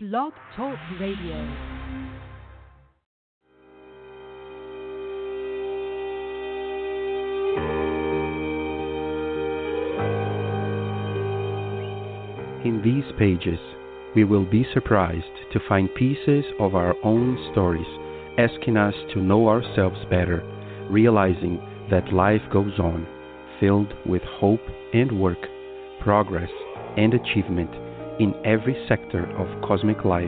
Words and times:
Blog 0.00 0.32
Talk 0.54 0.78
Radio. 1.00 1.34
In 12.64 12.80
these 12.84 13.02
pages, 13.18 13.58
we 14.14 14.22
will 14.22 14.44
be 14.48 14.64
surprised 14.72 15.24
to 15.52 15.58
find 15.68 15.92
pieces 15.96 16.44
of 16.60 16.76
our 16.76 16.94
own 17.02 17.36
stories 17.50 17.84
asking 18.38 18.76
us 18.76 18.94
to 19.14 19.20
know 19.20 19.48
ourselves 19.48 19.98
better, 20.08 20.44
realizing 20.88 21.58
that 21.90 22.12
life 22.12 22.42
goes 22.52 22.78
on, 22.78 23.04
filled 23.58 23.92
with 24.06 24.22
hope 24.22 24.62
and 24.94 25.20
work, 25.20 25.44
progress 26.00 26.50
and 26.96 27.14
achievement 27.14 27.87
in 28.18 28.34
every 28.44 28.76
sector 28.88 29.24
of 29.36 29.62
cosmic 29.62 30.04
life 30.04 30.24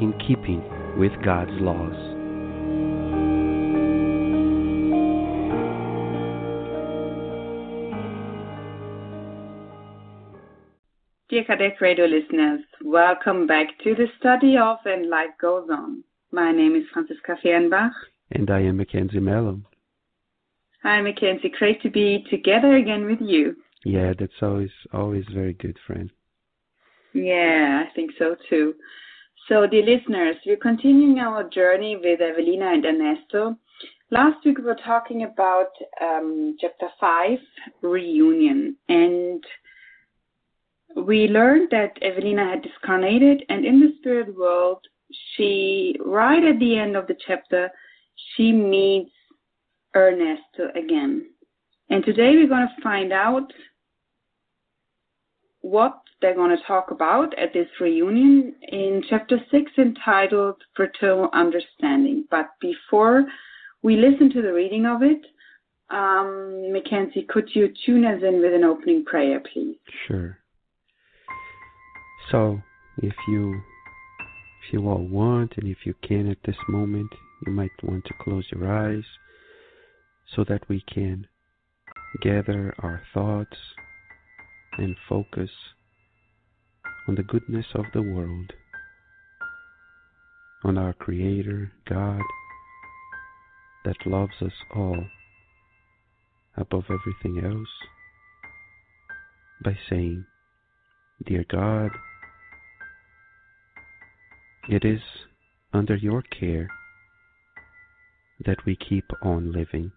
in 0.00 0.12
keeping 0.26 0.62
with 0.98 1.12
God's 1.24 1.52
laws. 1.54 1.94
Dear 11.28 11.44
Kardec 11.44 11.80
Radio 11.80 12.04
listeners, 12.04 12.60
welcome 12.84 13.46
back 13.46 13.68
to 13.84 13.94
the 13.94 14.06
study 14.18 14.58
of 14.58 14.76
And 14.84 15.08
Life 15.08 15.30
Goes 15.40 15.66
On. 15.70 16.04
My 16.30 16.52
name 16.52 16.76
is 16.76 16.84
Franziska 16.92 17.36
Fernbach. 17.42 17.92
And 18.32 18.50
I 18.50 18.60
am 18.60 18.76
Mackenzie 18.76 19.18
Mellon. 19.18 19.64
Hi, 20.82 21.00
Mackenzie. 21.00 21.52
Great 21.58 21.80
to 21.82 21.90
be 21.90 22.26
together 22.28 22.76
again 22.76 23.06
with 23.06 23.20
you. 23.22 23.56
Yeah, 23.84 24.12
that's 24.18 24.42
always 24.42 24.70
always 24.92 25.24
very 25.32 25.54
good, 25.54 25.78
friend. 25.86 26.10
Yeah, 27.14 27.84
I 27.86 27.94
think 27.94 28.12
so 28.18 28.36
too. 28.48 28.74
So, 29.48 29.66
dear 29.66 29.84
listeners, 29.84 30.36
we're 30.46 30.56
continuing 30.56 31.18
our 31.18 31.48
journey 31.48 31.96
with 31.96 32.20
Evelina 32.20 32.72
and 32.72 32.84
Ernesto. 32.84 33.56
Last 34.10 34.44
week 34.44 34.58
we 34.58 34.64
were 34.64 34.78
talking 34.84 35.24
about 35.24 35.70
um, 36.00 36.56
chapter 36.60 36.88
5, 37.00 37.38
reunion, 37.82 38.76
and 38.88 39.42
we 40.96 41.28
learned 41.28 41.68
that 41.70 41.96
Evelina 42.02 42.50
had 42.50 42.62
discarnated, 42.62 43.42
and 43.48 43.64
in 43.64 43.80
the 43.80 43.94
spirit 43.98 44.36
world, 44.36 44.86
she, 45.34 45.96
right 46.04 46.44
at 46.44 46.58
the 46.58 46.78
end 46.78 46.96
of 46.96 47.06
the 47.06 47.16
chapter, 47.26 47.70
she 48.36 48.52
meets 48.52 49.10
Ernesto 49.96 50.68
again. 50.74 51.26
And 51.90 52.04
today 52.04 52.36
we're 52.36 52.48
going 52.48 52.68
to 52.68 52.82
find 52.82 53.12
out 53.12 53.52
what 55.62 56.01
they're 56.22 56.34
going 56.34 56.56
to 56.56 56.62
talk 56.66 56.90
about 56.90 57.36
at 57.38 57.52
this 57.52 57.66
reunion 57.80 58.54
in 58.62 59.02
chapter 59.10 59.38
6 59.50 59.72
entitled 59.76 60.56
Fraternal 60.74 61.28
Understanding. 61.34 62.24
But 62.30 62.50
before 62.60 63.24
we 63.82 63.96
listen 63.96 64.32
to 64.32 64.40
the 64.40 64.52
reading 64.52 64.86
of 64.86 65.02
it, 65.02 65.20
um, 65.90 66.72
Mackenzie, 66.72 67.26
could 67.28 67.50
you 67.52 67.68
tune 67.84 68.06
us 68.06 68.22
in 68.26 68.40
with 68.40 68.54
an 68.54 68.64
opening 68.64 69.04
prayer, 69.04 69.40
please? 69.52 69.76
Sure. 70.06 70.38
So, 72.30 72.62
if 72.98 73.14
you 73.28 73.60
if 74.62 74.72
you 74.72 74.88
all 74.88 75.06
want 75.06 75.54
and 75.56 75.68
if 75.68 75.78
you 75.84 75.94
can 76.06 76.30
at 76.30 76.38
this 76.46 76.56
moment, 76.68 77.10
you 77.44 77.52
might 77.52 77.70
want 77.82 78.04
to 78.06 78.14
close 78.22 78.46
your 78.52 78.72
eyes 78.72 79.04
so 80.34 80.44
that 80.48 80.66
we 80.68 80.82
can 80.92 81.26
gather 82.22 82.74
our 82.78 83.02
thoughts 83.12 83.56
and 84.78 84.96
focus 85.08 85.50
on 87.08 87.14
the 87.16 87.22
goodness 87.22 87.66
of 87.74 87.84
the 87.92 88.02
world, 88.02 88.52
on 90.64 90.78
our 90.78 90.92
Creator, 90.92 91.72
God, 91.88 92.20
that 93.84 94.06
loves 94.06 94.40
us 94.40 94.52
all 94.74 95.04
above 96.56 96.84
everything 96.84 97.44
else, 97.44 97.68
by 99.64 99.76
saying, 99.90 100.24
Dear 101.24 101.44
God, 101.48 101.90
it 104.68 104.84
is 104.84 105.00
under 105.72 105.96
your 105.96 106.22
care 106.22 106.68
that 108.44 108.64
we 108.64 108.76
keep 108.76 109.04
on 109.22 109.52
living. 109.52 109.92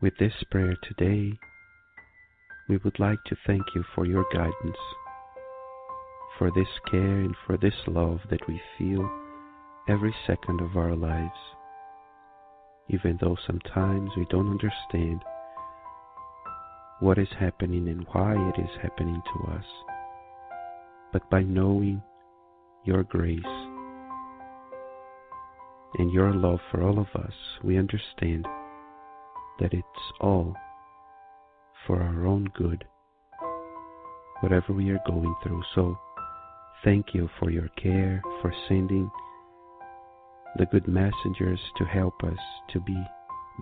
With 0.00 0.14
this 0.18 0.32
prayer 0.50 0.76
today, 0.82 1.38
we 2.68 2.76
would 2.78 2.98
like 2.98 3.22
to 3.24 3.36
thank 3.46 3.62
you 3.74 3.84
for 3.94 4.06
your 4.06 4.24
guidance, 4.32 4.76
for 6.38 6.50
this 6.54 6.68
care 6.90 7.20
and 7.20 7.34
for 7.46 7.56
this 7.56 7.74
love 7.86 8.20
that 8.30 8.46
we 8.48 8.60
feel 8.78 9.08
every 9.88 10.14
second 10.26 10.60
of 10.60 10.76
our 10.76 10.94
lives, 10.94 11.38
even 12.88 13.18
though 13.20 13.36
sometimes 13.46 14.10
we 14.16 14.26
don't 14.30 14.50
understand 14.50 15.22
what 17.00 17.18
is 17.18 17.28
happening 17.38 17.88
and 17.88 18.06
why 18.12 18.34
it 18.34 18.60
is 18.60 18.70
happening 18.80 19.20
to 19.34 19.52
us. 19.52 19.64
But 21.12 21.28
by 21.30 21.42
knowing 21.42 22.00
your 22.84 23.02
grace 23.02 23.40
and 25.98 26.12
your 26.12 26.32
love 26.32 26.60
for 26.70 26.82
all 26.82 26.98
of 26.98 27.08
us, 27.20 27.34
we 27.62 27.76
understand 27.76 28.46
that 29.58 29.72
it's 29.72 29.84
all 30.20 30.54
for 31.86 32.00
our 32.00 32.26
own 32.26 32.48
good, 32.54 32.84
whatever 34.40 34.72
we 34.72 34.90
are 34.90 35.00
going 35.06 35.34
through. 35.42 35.62
So, 35.74 35.98
thank 36.84 37.14
you 37.14 37.28
for 37.38 37.50
your 37.50 37.68
care, 37.80 38.22
for 38.40 38.52
sending 38.68 39.10
the 40.58 40.66
good 40.66 40.86
messengers 40.86 41.60
to 41.78 41.84
help 41.84 42.22
us, 42.24 42.38
to 42.72 42.80
be 42.80 42.96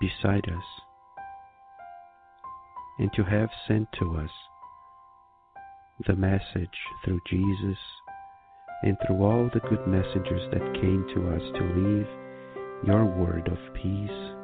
beside 0.01 0.45
us, 0.49 0.65
and 2.99 3.11
to 3.15 3.23
have 3.23 3.51
sent 3.69 3.89
to 3.99 4.17
us 4.17 4.31
the 6.07 6.17
message 6.17 6.79
through 7.05 7.21
Jesus 7.29 7.79
and 8.83 8.97
through 9.07 9.23
all 9.23 9.51
the 9.53 9.61
good 9.61 9.87
messengers 9.87 10.51
that 10.53 10.75
came 10.81 11.07
to 11.15 11.29
us 11.35 11.43
to 11.55 11.65
leave 11.77 12.07
your 12.87 13.05
word 13.05 13.47
of 13.49 13.75
peace 13.75 14.35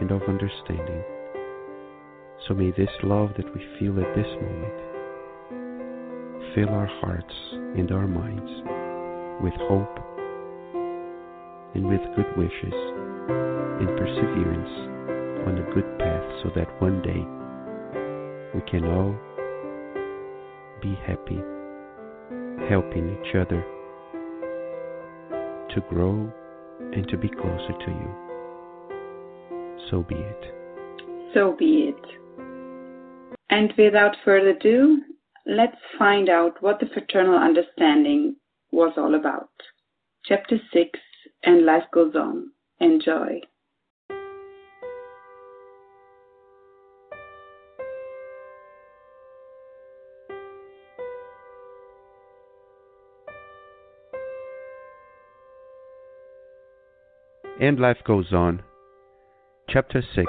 and 0.00 0.10
of 0.10 0.22
understanding. 0.22 1.13
So 2.48 2.52
may 2.52 2.72
this 2.72 2.90
love 3.02 3.30
that 3.38 3.54
we 3.54 3.60
feel 3.78 3.98
at 3.98 4.14
this 4.14 4.26
moment 4.36 4.80
fill 6.54 6.68
our 6.68 6.86
hearts 7.00 7.34
and 7.52 7.90
our 7.90 8.06
minds 8.06 8.50
with 9.42 9.54
hope 9.66 9.98
and 11.74 11.86
with 11.86 12.00
good 12.14 12.36
wishes 12.36 12.74
and 13.80 13.88
perseverance 13.96 14.68
on 15.48 15.58
a 15.58 15.74
good 15.74 15.98
path 15.98 16.42
so 16.42 16.50
that 16.54 16.68
one 16.82 17.00
day 17.00 17.24
we 18.54 18.60
can 18.70 18.84
all 18.84 19.16
be 20.82 20.94
happy 21.06 21.40
helping 22.68 23.08
each 23.08 23.34
other 23.34 23.64
to 25.74 25.80
grow 25.88 26.30
and 26.92 27.08
to 27.08 27.16
be 27.16 27.28
closer 27.28 27.72
to 27.86 27.90
you. 27.90 28.10
So 29.90 30.02
be 30.02 30.14
it. 30.14 30.63
So 31.34 31.56
be 31.58 31.92
it. 31.92 32.04
And 33.50 33.72
without 33.76 34.16
further 34.24 34.50
ado, 34.50 35.02
let's 35.46 35.76
find 35.98 36.28
out 36.28 36.62
what 36.62 36.78
the 36.78 36.86
fraternal 36.86 37.36
understanding 37.36 38.36
was 38.70 38.92
all 38.96 39.16
about. 39.16 39.50
Chapter 40.24 40.58
6 40.72 40.98
And 41.42 41.66
Life 41.66 41.84
Goes 41.92 42.14
On. 42.14 42.50
Enjoy. 42.80 43.40
And 57.60 57.78
life 57.80 57.98
goes 58.04 58.32
on. 58.32 58.62
Chapter 59.68 60.02
6 60.14 60.26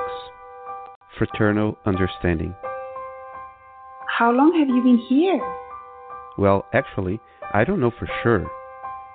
Fraternal 1.18 1.78
Understanding. 1.86 2.54
How 4.08 4.32
long 4.32 4.54
have 4.60 4.68
you 4.68 4.84
been 4.84 4.98
here? 4.98 5.40
Well, 6.38 6.66
actually, 6.74 7.22
I 7.54 7.64
don't 7.64 7.80
know 7.80 7.92
for 7.98 8.10
sure, 8.22 8.46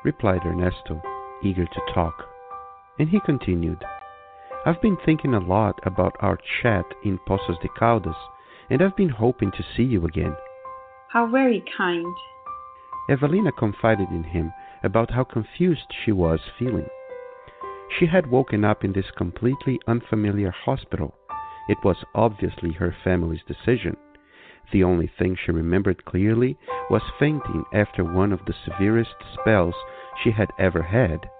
replied 0.03 0.41
Ernesto, 0.47 1.03
eager 1.43 1.67
to 1.67 1.93
talk. 1.95 2.25
And 2.99 3.11
he 3.11 3.21
continued, 3.27 3.85
I've 4.65 4.81
been 4.81 4.97
thinking 5.05 5.35
a 5.35 5.41
lot 5.41 5.79
about 5.85 6.17
our 6.21 6.39
chat 6.63 6.87
in 7.05 7.19
Poços 7.29 7.61
de 7.61 7.69
Caldas, 7.79 8.17
and 8.71 8.83
I've 8.83 8.97
been 8.97 9.11
hoping 9.11 9.51
to 9.53 9.65
see 9.77 9.83
you 9.83 10.07
again. 10.07 10.35
How 11.09 11.27
very 11.27 11.63
kind. 11.77 12.15
Evelina 13.11 13.53
confided 13.53 14.09
in 14.11 14.25
him 14.25 14.53
about 14.83 15.11
how 15.11 15.25
confused 15.25 15.93
she 16.05 16.13
was 16.13 16.41
feeling. 16.59 16.87
She 17.99 18.07
had 18.07 18.31
woken 18.31 18.65
up 18.65 18.85
in 18.85 18.93
this 18.93 19.11
completely 19.17 19.81
unfamiliar 19.87 20.51
hospital. 20.51 21.15
It 21.71 21.85
was 21.85 22.05
obviously 22.17 22.73
her 22.73 22.93
family's 23.05 23.45
decision. 23.47 23.97
The 24.73 24.83
only 24.83 25.07
thing 25.07 25.37
she 25.37 25.53
remembered 25.53 26.05
clearly 26.05 26.59
was 26.91 27.13
fainting 27.17 27.63
after 27.73 28.03
one 28.03 28.33
of 28.33 28.45
the 28.45 28.55
severest 28.65 29.15
spells 29.35 29.77
she 30.21 30.33
had 30.33 30.51
ever 30.59 30.83
had. 30.83 31.31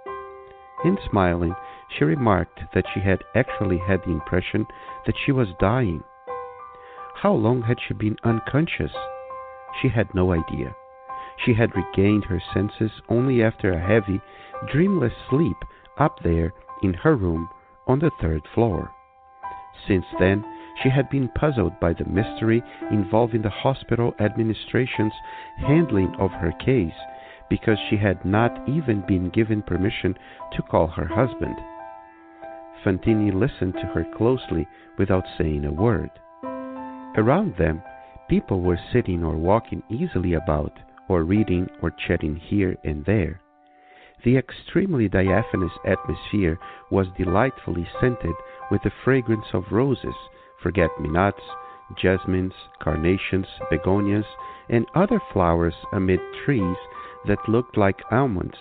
In 0.85 0.97
smiling, 1.11 1.57
she 1.89 2.05
remarked 2.05 2.61
that 2.73 2.87
she 2.95 3.01
had 3.01 3.25
actually 3.35 3.79
had 3.79 4.05
the 4.05 4.13
impression 4.13 4.69
that 5.05 5.17
she 5.19 5.33
was 5.33 5.49
dying. 5.59 6.05
How 7.17 7.33
long 7.33 7.63
had 7.63 7.81
she 7.81 7.95
been 7.95 8.17
unconscious? 8.23 8.93
She 9.83 9.89
had 9.89 10.15
no 10.15 10.33
idea. 10.33 10.77
She 11.45 11.55
had 11.55 11.75
regained 11.75 12.27
her 12.27 12.41
senses 12.55 12.93
only 13.09 13.43
after 13.43 13.73
a 13.73 13.85
heavy, 13.85 14.21
dreamless 14.71 15.13
sleep 15.29 15.57
up 15.99 16.21
there 16.23 16.53
in 16.85 16.95
her 16.95 17.17
room 17.17 17.49
on 17.89 17.99
the 17.99 18.13
third 18.21 18.47
floor. 18.55 18.93
Since 19.87 20.07
then, 20.19 20.45
she 20.83 20.89
had 20.89 21.11
been 21.11 21.29
puzzled 21.29 21.79
by 21.81 21.93
the 21.93 22.05
mystery 22.05 22.63
involving 22.91 23.43
the 23.43 23.51
hospital 23.51 24.15
administration's 24.21 25.13
handling 25.59 26.15
of 26.19 26.31
her 26.33 26.53
case 26.53 26.95
because 27.49 27.79
she 27.89 27.97
had 27.97 28.25
not 28.25 28.69
even 28.69 29.03
been 29.07 29.29
given 29.31 29.63
permission 29.63 30.17
to 30.53 30.63
call 30.63 30.87
her 30.87 31.07
husband. 31.07 31.57
Fantini 32.85 33.31
listened 33.33 33.75
to 33.75 33.87
her 33.89 34.07
closely 34.17 34.67
without 34.97 35.25
saying 35.37 35.65
a 35.65 35.73
word. 35.73 36.11
Around 37.17 37.57
them, 37.57 37.83
people 38.29 38.61
were 38.61 38.79
sitting 38.93 39.25
or 39.25 39.37
walking 39.37 39.83
easily 39.91 40.35
about, 40.35 40.73
or 41.09 41.25
reading 41.25 41.69
or 41.83 41.91
chatting 41.91 42.37
here 42.37 42.77
and 42.85 43.05
there. 43.05 43.41
The 44.25 44.37
extremely 44.37 45.09
diaphanous 45.09 45.73
atmosphere 45.85 46.59
was 46.91 47.09
delightfully 47.19 47.89
scented 48.01 48.35
with 48.71 48.83
the 48.83 48.93
fragrance 49.05 49.47
of 49.53 49.73
roses, 49.73 50.15
forget 50.63 50.91
me 51.01 51.09
nots, 51.09 51.43
jasmines, 51.97 52.53
carnations, 52.81 53.47
begonias, 53.71 54.25
and 54.69 54.87
other 54.95 55.21
flowers 55.33 55.75
amid 55.93 56.21
trees 56.45 56.77
that 57.27 57.49
looked 57.49 57.77
like 57.77 58.01
almonds, 58.11 58.57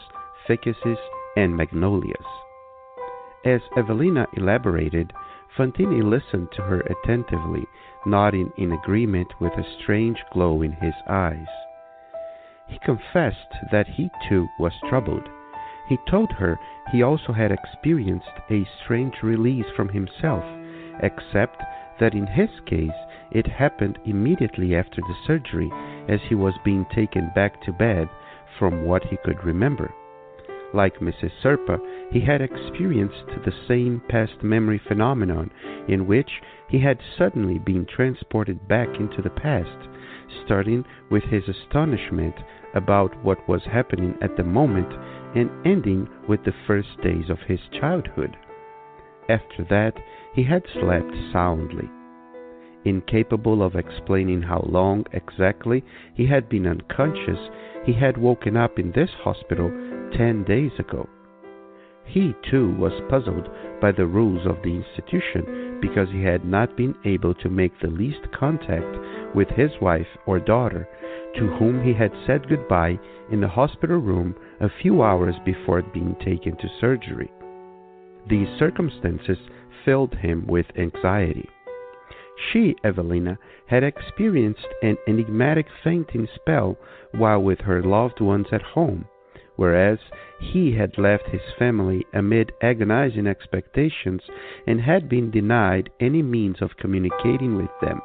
ficuses, 0.47 0.97
and 1.37 1.55
magnolias. 1.55 2.25
As 3.45 3.61
Evelina 3.77 4.27
elaborated, 4.33 5.13
Fantini 5.57 6.01
listened 6.03 6.49
to 6.53 6.61
her 6.61 6.81
attentively, 6.81 7.65
nodding 8.05 8.51
in 8.57 8.71
agreement 8.71 9.33
with 9.39 9.53
a 9.53 9.81
strange 9.81 10.17
glow 10.33 10.61
in 10.61 10.71
his 10.73 10.93
eyes. 11.07 11.47
He 12.67 12.79
confessed 12.79 13.53
that 13.71 13.87
he 13.87 14.09
too 14.27 14.47
was 14.59 14.73
troubled. 14.89 15.27
He 15.89 15.97
told 16.07 16.31
her 16.33 16.59
he 16.91 17.01
also 17.01 17.33
had 17.33 17.51
experienced 17.51 18.29
a 18.51 18.67
strange 18.83 19.23
release 19.23 19.65
from 19.75 19.89
himself, 19.89 20.43
except 21.01 21.61
that 21.99 22.13
in 22.13 22.27
his 22.27 22.49
case 22.67 22.91
it 23.31 23.47
happened 23.47 23.97
immediately 24.05 24.75
after 24.75 25.01
the 25.01 25.15
surgery 25.25 25.71
as 26.07 26.21
he 26.29 26.35
was 26.35 26.53
being 26.63 26.85
taken 26.93 27.31
back 27.33 27.59
to 27.63 27.73
bed 27.73 28.07
from 28.59 28.85
what 28.85 29.03
he 29.05 29.17
could 29.25 29.43
remember. 29.43 29.91
Like 30.75 30.99
Mrs. 30.99 31.31
Serpa, 31.41 31.79
he 32.11 32.19
had 32.19 32.41
experienced 32.41 33.25
the 33.43 33.53
same 33.67 34.03
past 34.09 34.43
memory 34.43 34.77
phenomenon 34.87 35.49
in 35.87 36.05
which 36.05 36.29
he 36.69 36.79
had 36.79 36.99
suddenly 37.17 37.57
been 37.57 37.87
transported 37.87 38.67
back 38.67 38.89
into 38.99 39.23
the 39.23 39.31
past, 39.31 39.89
starting 40.45 40.85
with 41.09 41.23
his 41.23 41.43
astonishment 41.49 42.35
about 42.73 43.15
what 43.23 43.47
was 43.47 43.61
happening 43.63 44.15
at 44.21 44.35
the 44.37 44.43
moment 44.43 44.91
and 45.35 45.49
ending 45.65 46.07
with 46.27 46.43
the 46.43 46.53
first 46.67 46.89
days 47.03 47.29
of 47.29 47.39
his 47.47 47.59
childhood. 47.79 48.35
After 49.29 49.63
that, 49.69 49.93
he 50.33 50.43
had 50.43 50.63
slept 50.73 51.11
soundly. 51.31 51.89
Incapable 52.85 53.61
of 53.61 53.75
explaining 53.75 54.41
how 54.41 54.65
long 54.67 55.05
exactly 55.11 55.83
he 56.15 56.25
had 56.25 56.49
been 56.49 56.65
unconscious, 56.65 57.39
he 57.85 57.93
had 57.93 58.17
woken 58.17 58.55
up 58.55 58.79
in 58.79 58.91
this 58.91 59.09
hospital 59.23 59.69
ten 60.15 60.43
days 60.45 60.71
ago. 60.79 61.07
He, 62.05 62.33
too, 62.49 62.73
was 62.75 63.03
puzzled 63.07 63.49
by 63.79 63.91
the 63.91 64.07
rules 64.07 64.47
of 64.47 64.63
the 64.63 64.73
institution 64.73 65.77
because 65.79 66.09
he 66.09 66.23
had 66.23 66.43
not 66.43 66.75
been 66.75 66.95
able 67.05 67.35
to 67.35 67.49
make 67.49 67.79
the 67.79 67.87
least 67.87 68.31
contact 68.31 69.35
with 69.35 69.47
his 69.49 69.69
wife 69.79 70.07
or 70.25 70.39
daughter, 70.39 70.87
to 71.35 71.47
whom 71.47 71.83
he 71.83 71.93
had 71.93 72.11
said 72.25 72.47
goodbye 72.47 72.99
in 73.31 73.41
the 73.41 73.47
hospital 73.47 73.97
room 73.97 74.35
a 74.59 74.69
few 74.81 75.01
hours 75.01 75.35
before 75.45 75.81
being 75.81 76.15
taken 76.23 76.55
to 76.57 76.67
surgery. 76.79 77.31
These 78.29 78.47
circumstances 78.57 79.37
filled 79.85 80.15
him 80.15 80.45
with 80.47 80.65
anxiety. 80.77 81.49
She, 82.51 82.75
Evelina, 82.83 83.37
had 83.67 83.83
experienced 83.83 84.67
an 84.81 84.97
enigmatic 85.07 85.67
fainting 85.83 86.27
spell 86.35 86.77
while 87.11 87.41
with 87.41 87.59
her 87.61 87.81
loved 87.81 88.21
ones 88.21 88.47
at 88.51 88.61
home 88.61 89.05
whereas 89.59 89.99
he 90.39 90.73
had 90.73 90.97
left 90.97 91.27
his 91.27 91.41
family 91.59 92.05
amid 92.13 92.49
agonizing 92.61 93.27
expectations 93.27 94.21
and 94.65 94.79
had 94.79 95.09
been 95.09 95.29
denied 95.29 95.89
any 95.99 96.21
means 96.21 96.55
of 96.61 96.77
communicating 96.77 97.57
with 97.57 97.69
them. 97.81 97.99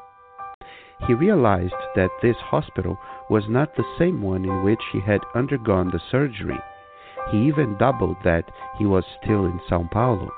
He 1.06 1.14
realized 1.14 1.74
that 1.94 2.10
this 2.22 2.36
hospital 2.36 2.98
was 3.28 3.48
not 3.48 3.74
the 3.74 3.84
same 3.98 4.22
one 4.22 4.44
in 4.44 4.62
which 4.62 4.82
he 4.92 5.00
had 5.00 5.20
undergone 5.34 5.90
the 5.90 6.00
surgery. 6.10 6.60
He 7.30 7.46
even 7.46 7.76
doubled 7.76 8.16
that 8.24 8.50
he 8.78 8.86
was 8.86 9.04
still 9.22 9.44
in 9.46 9.60
Sao 9.68 9.88
Paulo. 9.90 10.30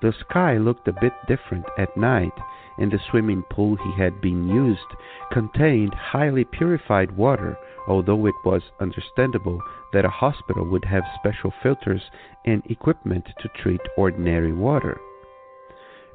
The 0.00 0.12
sky 0.12 0.56
looked 0.56 0.88
a 0.88 0.92
bit 0.92 1.14
different 1.26 1.66
at 1.78 1.96
night, 1.96 2.38
and 2.78 2.90
the 2.90 2.98
swimming 3.10 3.42
pool 3.50 3.76
he 3.76 3.92
had 3.92 4.20
been 4.20 4.48
used 4.48 4.94
contained 5.32 5.94
highly 5.94 6.44
purified 6.44 7.16
water 7.16 7.56
although 7.86 8.26
it 8.26 8.34
was 8.44 8.62
understandable 8.80 9.60
that 9.92 10.04
a 10.04 10.10
hospital 10.10 10.64
would 10.64 10.84
have 10.84 11.04
special 11.18 11.52
filters 11.62 12.02
and 12.44 12.62
equipment 12.66 13.26
to 13.40 13.48
treat 13.62 13.80
ordinary 13.96 14.52
water. 14.52 14.98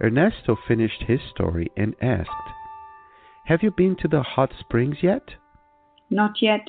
Ernesto 0.01 0.57
finished 0.68 1.04
his 1.04 1.19
story 1.30 1.71
and 1.77 1.95
asked, 2.01 2.30
Have 3.50 3.63
you 3.63 3.72
been 3.72 3.96
to 4.04 4.07
the 4.07 4.22
hot 4.22 4.51
springs 4.60 4.98
yet? 5.01 5.24
Not 6.12 6.34
yet. 6.40 6.68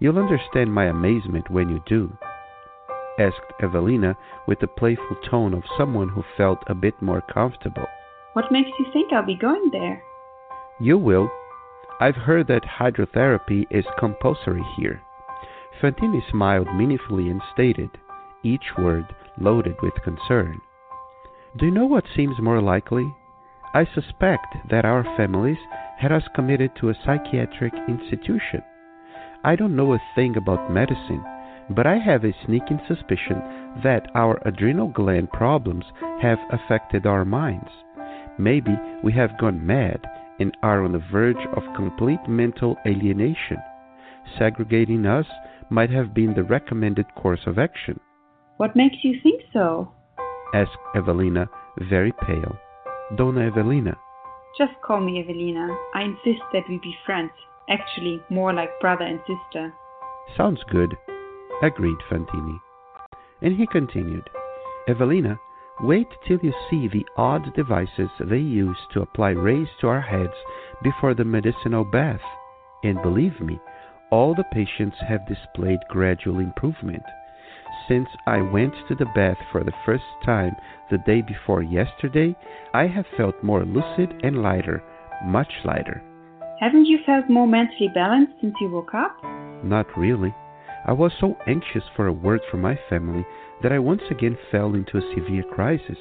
You'll 0.00 0.18
understand 0.18 0.74
my 0.74 0.86
amazement 0.86 1.48
when 1.48 1.68
you 1.68 1.80
do, 1.86 2.12
asked 3.20 3.52
Evelina 3.62 4.16
with 4.48 4.58
the 4.58 4.66
playful 4.66 5.14
tone 5.30 5.54
of 5.54 5.62
someone 5.78 6.08
who 6.08 6.24
felt 6.36 6.58
a 6.66 6.74
bit 6.74 7.00
more 7.00 7.22
comfortable. 7.32 7.86
What 8.32 8.50
makes 8.50 8.70
you 8.80 8.86
think 8.92 9.12
I'll 9.12 9.24
be 9.24 9.36
going 9.36 9.70
there? 9.70 10.02
You 10.80 10.98
will, 10.98 11.30
I've 12.00 12.16
heard 12.16 12.48
that 12.48 12.64
hydrotherapy 12.80 13.66
is 13.70 13.84
compulsory 13.96 14.64
here. 14.76 15.00
Fantini 15.80 16.28
smiled 16.32 16.74
meaningfully 16.74 17.28
and 17.28 17.40
stated, 17.54 17.90
each 18.42 18.74
word 18.76 19.06
loaded 19.38 19.76
with 19.80 19.94
concern. 20.02 20.60
Do 21.56 21.66
you 21.66 21.70
know 21.70 21.86
what 21.86 22.06
seems 22.16 22.40
more 22.40 22.60
likely? 22.60 23.06
I 23.74 23.86
suspect 23.94 24.68
that 24.70 24.84
our 24.84 25.02
families 25.16 25.56
had 25.98 26.12
us 26.12 26.24
committed 26.34 26.72
to 26.76 26.90
a 26.90 26.98
psychiatric 27.06 27.72
institution. 27.88 28.62
I 29.44 29.56
don't 29.56 29.74
know 29.74 29.94
a 29.94 30.02
thing 30.14 30.36
about 30.36 30.70
medicine, 30.70 31.24
but 31.70 31.86
I 31.86 31.96
have 31.98 32.24
a 32.24 32.36
sneaking 32.44 32.80
suspicion 32.86 33.40
that 33.82 34.10
our 34.14 34.40
adrenal 34.44 34.88
gland 34.88 35.30
problems 35.32 35.84
have 36.20 36.38
affected 36.50 37.06
our 37.06 37.24
minds. 37.24 37.70
Maybe 38.38 38.76
we 39.02 39.12
have 39.14 39.38
gone 39.38 39.66
mad 39.66 40.00
and 40.38 40.54
are 40.62 40.84
on 40.84 40.92
the 40.92 41.02
verge 41.10 41.46
of 41.56 41.74
complete 41.74 42.28
mental 42.28 42.76
alienation. 42.86 43.56
Segregating 44.38 45.06
us 45.06 45.26
might 45.70 45.90
have 45.90 46.12
been 46.12 46.34
the 46.34 46.44
recommended 46.44 47.06
course 47.14 47.46
of 47.46 47.58
action. 47.58 47.98
What 48.58 48.76
makes 48.76 48.96
you 49.02 49.18
think 49.22 49.42
so? 49.52 49.92
asked 50.54 50.76
Evelina, 50.94 51.48
very 51.88 52.12
pale. 52.26 52.58
Donna 53.16 53.46
Evelina. 53.46 53.96
Just 54.58 54.72
call 54.84 55.00
me 55.00 55.20
Evelina. 55.20 55.68
I 55.94 56.02
insist 56.02 56.42
that 56.52 56.64
we 56.68 56.78
be 56.78 56.94
friends. 57.06 57.30
Actually, 57.68 58.20
more 58.28 58.52
like 58.52 58.70
brother 58.80 59.04
and 59.04 59.20
sister. 59.20 59.72
Sounds 60.36 60.60
good, 60.70 60.96
agreed 61.62 61.98
Fantini. 62.10 62.58
And 63.40 63.56
he 63.56 63.66
continued, 63.66 64.28
Evelina, 64.88 65.38
Wait 65.80 66.06
till 66.28 66.38
you 66.42 66.52
see 66.70 66.86
the 66.86 67.04
odd 67.16 67.52
devices 67.54 68.08
they 68.20 68.38
use 68.38 68.76
to 68.92 69.00
apply 69.00 69.30
rays 69.30 69.66
to 69.80 69.88
our 69.88 70.00
heads 70.00 70.34
before 70.82 71.12
the 71.12 71.24
medicinal 71.24 71.82
bath, 71.82 72.20
and 72.84 73.02
believe 73.02 73.40
me, 73.40 73.58
all 74.10 74.32
the 74.34 74.44
patients 74.52 74.96
have 75.00 75.26
displayed 75.26 75.80
gradual 75.88 76.38
improvement. 76.38 77.02
Since 77.88 78.08
I 78.26 78.40
went 78.40 78.74
to 78.88 78.94
the 78.94 79.10
bath 79.14 79.38
for 79.50 79.64
the 79.64 79.72
first 79.84 80.04
time 80.24 80.54
the 80.90 80.98
day 80.98 81.20
before 81.20 81.62
yesterday, 81.62 82.36
I 82.72 82.86
have 82.86 83.06
felt 83.16 83.42
more 83.42 83.64
lucid 83.64 84.20
and 84.22 84.42
lighter, 84.42 84.82
much 85.24 85.52
lighter. 85.64 86.02
Haven't 86.60 86.86
you 86.86 86.98
felt 87.04 87.28
more 87.28 87.46
mentally 87.46 87.88
balanced 87.92 88.34
since 88.40 88.54
you 88.60 88.70
woke 88.70 88.94
up? 88.94 89.16
Not 89.64 89.86
really. 89.96 90.32
I 90.86 90.92
was 90.92 91.12
so 91.18 91.36
anxious 91.46 91.82
for 91.96 92.06
a 92.06 92.12
word 92.12 92.40
from 92.50 92.60
my 92.60 92.78
family 92.88 93.26
that 93.62 93.72
I 93.72 93.78
once 93.78 94.02
again 94.10 94.38
fell 94.50 94.74
into 94.74 94.98
a 94.98 95.14
severe 95.14 95.44
crisis. 95.44 95.98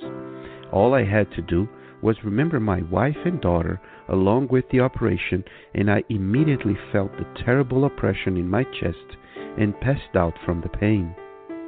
All 0.72 0.94
I 0.94 1.04
had 1.04 1.32
to 1.32 1.42
do 1.42 1.68
was 2.02 2.24
remember 2.24 2.60
my 2.60 2.82
wife 2.84 3.18
and 3.26 3.40
daughter 3.42 3.80
along 4.10 4.48
with 4.50 4.66
the 4.70 4.80
operation, 4.82 5.44
and 5.74 5.90
I 5.90 6.04
immediately 6.10 6.78
felt 6.92 7.12
the 7.14 7.44
terrible 7.44 7.86
oppression 7.86 8.38
in 8.38 8.50
my 8.50 8.64
chest 8.64 9.18
and 9.58 9.80
passed 9.80 10.16
out 10.16 10.34
from 10.46 10.62
the 10.62 10.70
pain. 10.70 11.16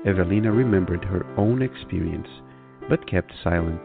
Evelina 0.06 0.52
remembered 0.52 1.06
her 1.06 1.26
own 1.38 1.62
experience, 1.62 2.28
but 2.90 3.10
kept 3.10 3.32
silent. 3.44 3.82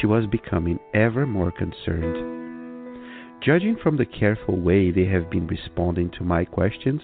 She 0.00 0.06
was 0.06 0.26
becoming 0.26 0.78
ever 0.92 1.26
more 1.26 1.52
concerned. 1.52 3.02
Judging 3.42 3.76
from 3.82 3.96
the 3.96 4.06
careful 4.06 4.60
way 4.60 4.90
they 4.90 5.06
have 5.06 5.30
been 5.30 5.46
responding 5.46 6.10
to 6.18 6.24
my 6.24 6.44
questions, 6.44 7.00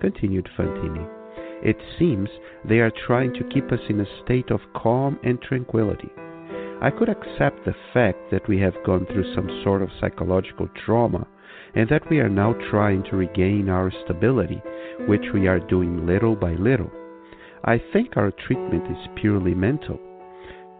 continued 0.00 0.48
Fantini, 0.56 1.08
it 1.62 1.76
seems 1.98 2.28
they 2.64 2.78
are 2.78 2.92
trying 3.06 3.32
to 3.34 3.44
keep 3.44 3.70
us 3.70 3.80
in 3.88 4.00
a 4.00 4.22
state 4.24 4.50
of 4.50 4.60
calm 4.74 5.18
and 5.22 5.40
tranquility. 5.40 6.10
I 6.80 6.90
could 6.90 7.08
accept 7.08 7.64
the 7.64 7.74
fact 7.92 8.18
that 8.32 8.48
we 8.48 8.58
have 8.60 8.74
gone 8.84 9.06
through 9.06 9.34
some 9.34 9.60
sort 9.62 9.82
of 9.82 9.90
psychological 10.00 10.68
trauma 10.84 11.26
and 11.74 11.88
that 11.88 12.08
we 12.10 12.18
are 12.18 12.28
now 12.28 12.54
trying 12.70 13.04
to 13.04 13.16
regain 13.16 13.68
our 13.68 13.92
stability, 14.04 14.60
which 15.06 15.24
we 15.32 15.46
are 15.46 15.60
doing 15.60 16.06
little 16.06 16.34
by 16.34 16.52
little. 16.54 16.90
I 17.64 17.80
think 17.92 18.16
our 18.16 18.32
treatment 18.32 18.90
is 18.90 19.08
purely 19.14 19.54
mental. 19.54 19.98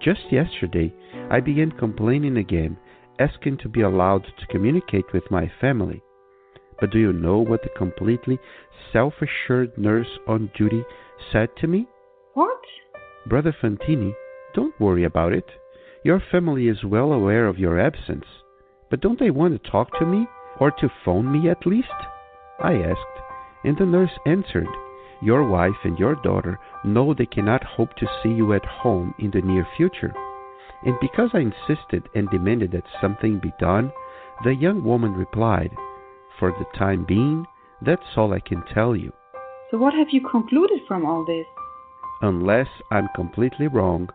Just 0.00 0.32
yesterday, 0.32 0.92
I 1.30 1.38
began 1.38 1.70
complaining 1.70 2.38
again, 2.38 2.76
asking 3.20 3.58
to 3.58 3.68
be 3.68 3.82
allowed 3.82 4.24
to 4.24 4.46
communicate 4.46 5.12
with 5.12 5.30
my 5.30 5.50
family. 5.60 6.02
But 6.80 6.90
do 6.90 6.98
you 6.98 7.12
know 7.12 7.38
what 7.38 7.62
the 7.62 7.68
completely 7.76 8.40
self 8.92 9.14
assured 9.22 9.78
nurse 9.78 10.08
on 10.26 10.50
duty 10.56 10.84
said 11.30 11.50
to 11.58 11.68
me? 11.68 11.86
What? 12.34 12.60
Brother 13.28 13.54
Fantini, 13.62 14.12
don't 14.52 14.78
worry 14.80 15.04
about 15.04 15.32
it. 15.32 15.46
Your 16.04 16.20
family 16.32 16.66
is 16.66 16.82
well 16.82 17.12
aware 17.12 17.46
of 17.46 17.58
your 17.58 17.78
absence. 17.78 18.24
But 18.90 19.00
don't 19.00 19.20
they 19.20 19.30
want 19.30 19.62
to 19.62 19.70
talk 19.70 19.96
to 20.00 20.04
me? 20.04 20.26
Or 20.58 20.72
to 20.72 20.92
phone 21.04 21.30
me 21.30 21.48
at 21.48 21.64
least? 21.64 21.88
I 22.58 22.74
asked, 22.74 23.22
and 23.64 23.78
the 23.78 23.86
nurse 23.86 24.10
answered, 24.26 24.66
Your 25.22 25.44
wife 25.44 25.76
and 25.84 25.96
your 25.98 26.16
daughter 26.16 26.58
know 26.84 27.14
they 27.14 27.26
cannot 27.26 27.62
hope 27.62 27.94
to 27.96 28.08
see 28.22 28.30
you 28.30 28.54
at 28.54 28.64
home 28.64 29.14
in 29.20 29.30
the 29.30 29.40
near 29.40 29.64
future. 29.76 30.12
And 30.84 30.96
because 31.00 31.30
I 31.32 31.38
insisted 31.38 32.08
and 32.14 32.28
demanded 32.28 32.72
that 32.72 32.82
something 33.00 33.38
be 33.38 33.52
done, 33.60 33.92
the 34.42 34.52
young 34.52 34.82
woman 34.82 35.12
replied, 35.12 35.70
For 36.40 36.50
the 36.50 36.66
time 36.76 37.04
being, 37.06 37.46
that's 37.80 38.16
all 38.16 38.32
I 38.32 38.40
can 38.40 38.64
tell 38.74 38.96
you. 38.96 39.12
So, 39.70 39.78
what 39.78 39.94
have 39.94 40.08
you 40.10 40.26
concluded 40.28 40.80
from 40.88 41.06
all 41.06 41.24
this? 41.24 41.46
Unless 42.20 42.68
I'm 42.90 43.08
completely 43.14 43.68
wrong, 43.68 44.08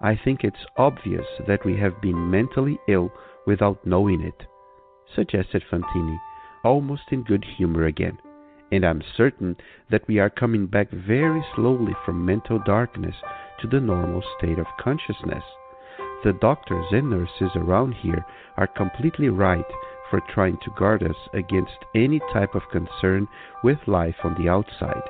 I 0.00 0.18
think 0.22 0.44
it's 0.44 0.66
obvious 0.78 1.26
that 1.46 1.64
we 1.66 1.76
have 1.76 2.00
been 2.00 2.30
mentally 2.30 2.78
ill 2.88 3.12
without 3.46 3.86
knowing 3.86 4.22
it, 4.22 4.46
suggested 5.14 5.62
Fantini, 5.70 6.18
almost 6.64 7.02
in 7.10 7.22
good 7.22 7.44
humor 7.56 7.84
again. 7.84 8.18
And 8.74 8.84
I'm 8.84 9.04
certain 9.16 9.56
that 9.92 10.02
we 10.08 10.18
are 10.18 10.28
coming 10.28 10.66
back 10.66 10.90
very 10.90 11.44
slowly 11.54 11.92
from 12.04 12.26
mental 12.26 12.58
darkness 12.58 13.14
to 13.60 13.68
the 13.68 13.78
normal 13.78 14.20
state 14.36 14.58
of 14.58 14.66
consciousness. 14.80 15.44
The 16.24 16.32
doctors 16.40 16.86
and 16.90 17.08
nurses 17.08 17.52
around 17.54 17.92
here 17.92 18.26
are 18.56 18.66
completely 18.66 19.28
right 19.28 19.64
for 20.10 20.20
trying 20.34 20.58
to 20.64 20.72
guard 20.76 21.04
us 21.04 21.14
against 21.34 21.84
any 21.94 22.18
type 22.32 22.56
of 22.56 22.68
concern 22.72 23.28
with 23.62 23.78
life 23.86 24.16
on 24.24 24.34
the 24.42 24.48
outside. 24.48 25.08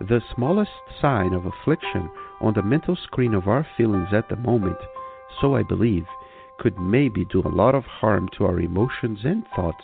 The 0.00 0.20
smallest 0.34 0.72
sign 1.00 1.32
of 1.32 1.46
affliction 1.46 2.10
on 2.40 2.54
the 2.54 2.62
mental 2.64 2.96
screen 2.96 3.34
of 3.34 3.46
our 3.46 3.64
feelings 3.76 4.08
at 4.12 4.28
the 4.28 4.34
moment, 4.34 4.78
so 5.40 5.54
I 5.54 5.62
believe, 5.62 6.06
could 6.60 6.78
maybe 6.78 7.24
do 7.32 7.42
a 7.42 7.48
lot 7.48 7.74
of 7.74 7.84
harm 7.84 8.28
to 8.36 8.44
our 8.44 8.60
emotions 8.60 9.18
and 9.24 9.44
thoughts, 9.56 9.82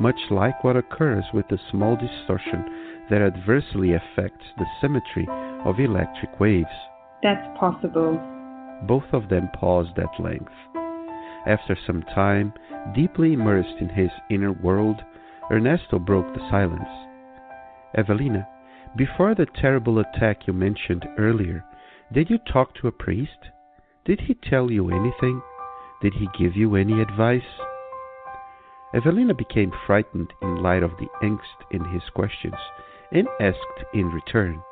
much 0.00 0.18
like 0.30 0.64
what 0.64 0.76
occurs 0.76 1.24
with 1.32 1.46
the 1.48 1.58
small 1.70 1.94
distortion 1.96 3.04
that 3.10 3.22
adversely 3.22 3.92
affects 3.92 4.46
the 4.56 4.64
symmetry 4.80 5.28
of 5.64 5.78
electric 5.78 6.40
waves. 6.40 6.66
That's 7.22 7.46
possible. 7.58 8.18
Both 8.88 9.04
of 9.12 9.28
them 9.28 9.50
paused 9.54 9.98
at 9.98 10.22
length. 10.22 10.52
After 11.46 11.76
some 11.86 12.02
time, 12.14 12.52
deeply 12.94 13.34
immersed 13.34 13.76
in 13.80 13.90
his 13.90 14.10
inner 14.30 14.52
world, 14.52 14.96
Ernesto 15.50 15.98
broke 15.98 16.32
the 16.34 16.48
silence. 16.50 16.88
Evelina, 17.96 18.48
before 18.96 19.34
the 19.34 19.46
terrible 19.60 19.98
attack 19.98 20.46
you 20.46 20.52
mentioned 20.52 21.06
earlier, 21.18 21.64
did 22.12 22.30
you 22.30 22.38
talk 22.38 22.74
to 22.76 22.88
a 22.88 22.92
priest? 22.92 23.50
Did 24.04 24.20
he 24.20 24.34
tell 24.34 24.70
you 24.70 24.90
anything? 24.90 25.42
Did 26.02 26.14
he 26.14 26.28
give 26.38 26.56
you 26.56 26.76
any 26.76 27.00
advice? 27.00 27.42
Evelina 28.94 29.34
became 29.34 29.72
frightened 29.86 30.32
in 30.42 30.62
light 30.62 30.82
of 30.82 30.92
the 30.98 31.08
angst 31.22 31.64
in 31.70 31.84
his 31.84 32.02
questions 32.14 32.54
and 33.12 33.26
asked 33.40 33.84
in 33.94 34.06
return. 34.08 34.62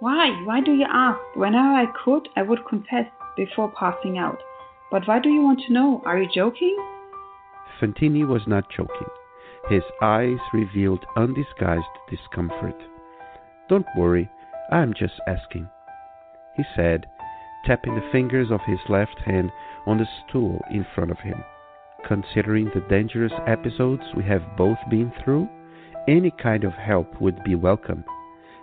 Why? 0.00 0.30
Why 0.44 0.60
do 0.60 0.72
you 0.72 0.86
ask? 0.88 1.18
Whenever 1.34 1.68
I 1.68 1.86
could, 2.04 2.28
I 2.36 2.42
would 2.42 2.66
confess 2.68 3.06
before 3.36 3.72
passing 3.78 4.18
out. 4.18 4.38
But 4.90 5.06
why 5.06 5.18
do 5.18 5.28
you 5.28 5.42
want 5.42 5.60
to 5.66 5.72
know? 5.72 6.02
Are 6.04 6.20
you 6.20 6.28
joking? 6.32 6.76
Fantini 7.80 8.26
was 8.26 8.42
not 8.46 8.70
joking. 8.70 9.08
His 9.68 9.82
eyes 10.00 10.38
revealed 10.52 11.04
undisguised 11.16 11.84
discomfort. 12.08 12.76
Don't 13.68 13.86
worry, 13.96 14.30
I 14.70 14.82
am 14.82 14.94
just 14.94 15.20
asking 15.26 15.68
he 16.56 16.64
said, 16.74 17.06
tapping 17.66 17.94
the 17.94 18.08
fingers 18.12 18.48
of 18.50 18.60
his 18.66 18.78
left 18.88 19.18
hand 19.24 19.50
on 19.86 19.98
the 19.98 20.06
stool 20.28 20.60
in 20.70 20.86
front 20.94 21.10
of 21.10 21.18
him. 21.18 21.42
Considering 22.06 22.66
the 22.66 22.84
dangerous 22.88 23.32
episodes 23.46 24.02
we 24.16 24.22
have 24.22 24.56
both 24.56 24.78
been 24.88 25.12
through, 25.24 25.48
any 26.08 26.30
kind 26.30 26.62
of 26.62 26.72
help 26.72 27.20
would 27.20 27.42
be 27.42 27.56
welcome. 27.56 28.04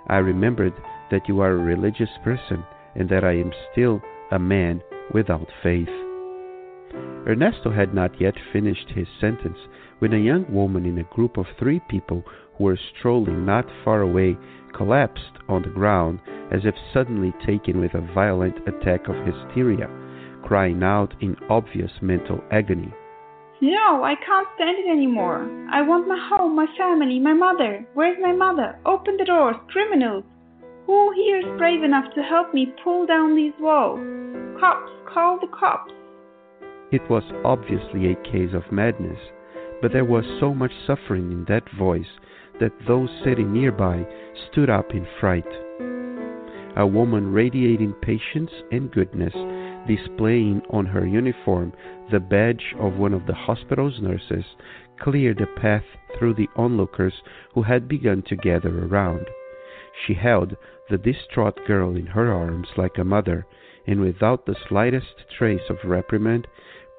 I 0.08 0.18
remembered 0.18 0.74
that 1.12 1.28
you 1.28 1.42
are 1.42 1.52
a 1.52 1.58
religious 1.58 2.10
person 2.24 2.64
and 2.96 3.10
that 3.10 3.24
I 3.24 3.34
am 3.34 3.52
still 3.72 4.02
a 4.32 4.40
man 4.40 4.82
without 5.14 5.48
faith. 5.62 5.90
Ernesto 7.28 7.72
had 7.72 7.94
not 7.94 8.22
yet 8.22 8.36
finished 8.52 8.90
his 8.90 9.08
sentence 9.20 9.58
when 10.00 10.14
a 10.14 10.18
young 10.18 10.46
woman 10.52 10.86
in 10.86 10.98
a 10.98 11.16
group 11.16 11.38
of 11.38 11.46
three 11.60 11.82
people 11.90 12.24
who 12.58 12.66
were 12.66 12.80
strolling 13.00 13.46
not 13.46 13.66
far 13.84 14.02
away 14.02 14.38
collapsed 14.74 15.32
on 15.48 15.62
the 15.62 15.70
ground 15.70 16.20
as 16.54 16.62
if 16.66 16.76
suddenly 16.94 17.34
taken 17.46 17.82
with 17.82 17.94
a 17.96 18.14
violent 18.14 18.56
attack 18.68 19.08
of 19.10 19.16
hysteria, 19.26 19.90
crying 20.44 20.84
out 20.84 21.14
in 21.20 21.36
obvious 21.50 21.92
mental 22.02 22.40
agony. 22.52 22.94
No, 23.60 24.04
I 24.04 24.14
can't 24.26 24.48
stand 24.56 24.78
it 24.78 24.90
anymore. 24.90 25.50
I 25.72 25.82
want 25.82 26.08
my 26.08 26.20
home, 26.30 26.56
my 26.56 26.68
family, 26.78 27.20
my 27.20 27.34
mother. 27.34 27.86
Where's 27.94 28.18
my 28.22 28.34
mother? 28.34 28.78
Open 28.86 29.18
the 29.18 29.26
doors, 29.26 29.56
criminals. 29.70 30.24
Who 30.86 31.14
here 31.16 31.40
is 31.40 31.58
brave 31.58 31.82
enough 31.82 32.14
to 32.14 32.22
help 32.22 32.54
me 32.54 32.74
pull 32.84 33.06
down 33.06 33.36
these 33.36 33.54
walls? 33.60 34.00
Cops, 34.60 34.92
call 35.12 35.40
the 35.40 35.48
cops. 35.48 35.92
It 36.92 37.10
was 37.10 37.24
obviously 37.44 38.12
a 38.12 38.32
case 38.32 38.54
of 38.54 38.72
madness, 38.72 39.18
but 39.82 39.94
there 39.94 40.06
was 40.06 40.26
so 40.40 40.54
much 40.54 40.72
suffering 40.86 41.32
in 41.32 41.46
that 41.46 41.64
voice 41.80 42.20
that 42.60 42.74
those 42.88 43.10
sitting 43.24 43.54
nearby 43.54 44.06
stood 44.52 44.70
up 44.70 44.92
in 44.92 45.08
fright 45.20 45.48
a 46.76 46.86
woman 46.86 47.32
radiating 47.32 47.94
patience 48.02 48.52
and 48.72 48.92
goodness, 48.92 49.34
displaying 49.88 50.62
on 50.70 50.86
her 50.86 51.06
uniform 51.06 51.74
the 52.12 52.20
badge 52.20 52.74
of 52.80 52.98
one 52.98 53.14
of 53.14 53.26
the 53.26 53.34
hospital's 53.34 54.00
nurses, 54.02 54.46
cleared 55.00 55.42
a 55.42 55.60
path 55.60 55.84
through 56.18 56.34
the 56.34 56.50
onlookers 56.56 57.14
who 57.54 57.62
had 57.64 57.88
begun 57.88 58.24
to 58.24 58.36
gather 58.36 58.86
around. 58.86 59.28
She 60.06 60.14
held 60.14 60.56
the 60.90 60.98
distraught 60.98 61.60
girl 61.68 61.96
in 61.96 62.08
her 62.08 62.32
arms 62.32 62.68
like 62.78 62.98
a 62.98 63.04
mother, 63.04 63.46
and 63.86 64.02
without 64.02 64.46
the 64.46 64.56
slightest 64.68 65.26
trace 65.38 65.70
of 65.70 65.78
reprimand, 65.84 66.48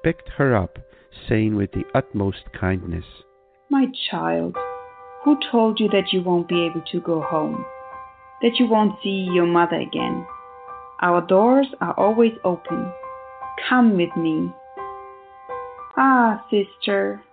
picked 0.03 0.29
her 0.29 0.55
up, 0.55 0.79
saying 1.27 1.55
with 1.55 1.71
the 1.71 1.85
utmost 1.93 2.43
kindness, 2.59 3.05
My 3.69 3.87
child, 4.09 4.55
who 5.23 5.37
told 5.51 5.79
you 5.79 5.89
that 5.89 6.13
you 6.13 6.21
won't 6.21 6.47
be 6.47 6.65
able 6.65 6.83
to 6.91 7.01
go 7.01 7.21
home? 7.21 7.65
That 8.41 8.57
you 8.59 8.67
won't 8.67 8.99
see 9.01 9.27
your 9.33 9.45
mother 9.45 9.79
again. 9.79 10.25
Our 11.01 11.21
doors 11.21 11.67
are 11.81 11.93
always 11.97 12.33
open. 12.43 12.91
Come 13.69 13.97
with 13.97 14.15
me. 14.15 14.51
Ah, 15.97 16.43
sister, 16.49 17.23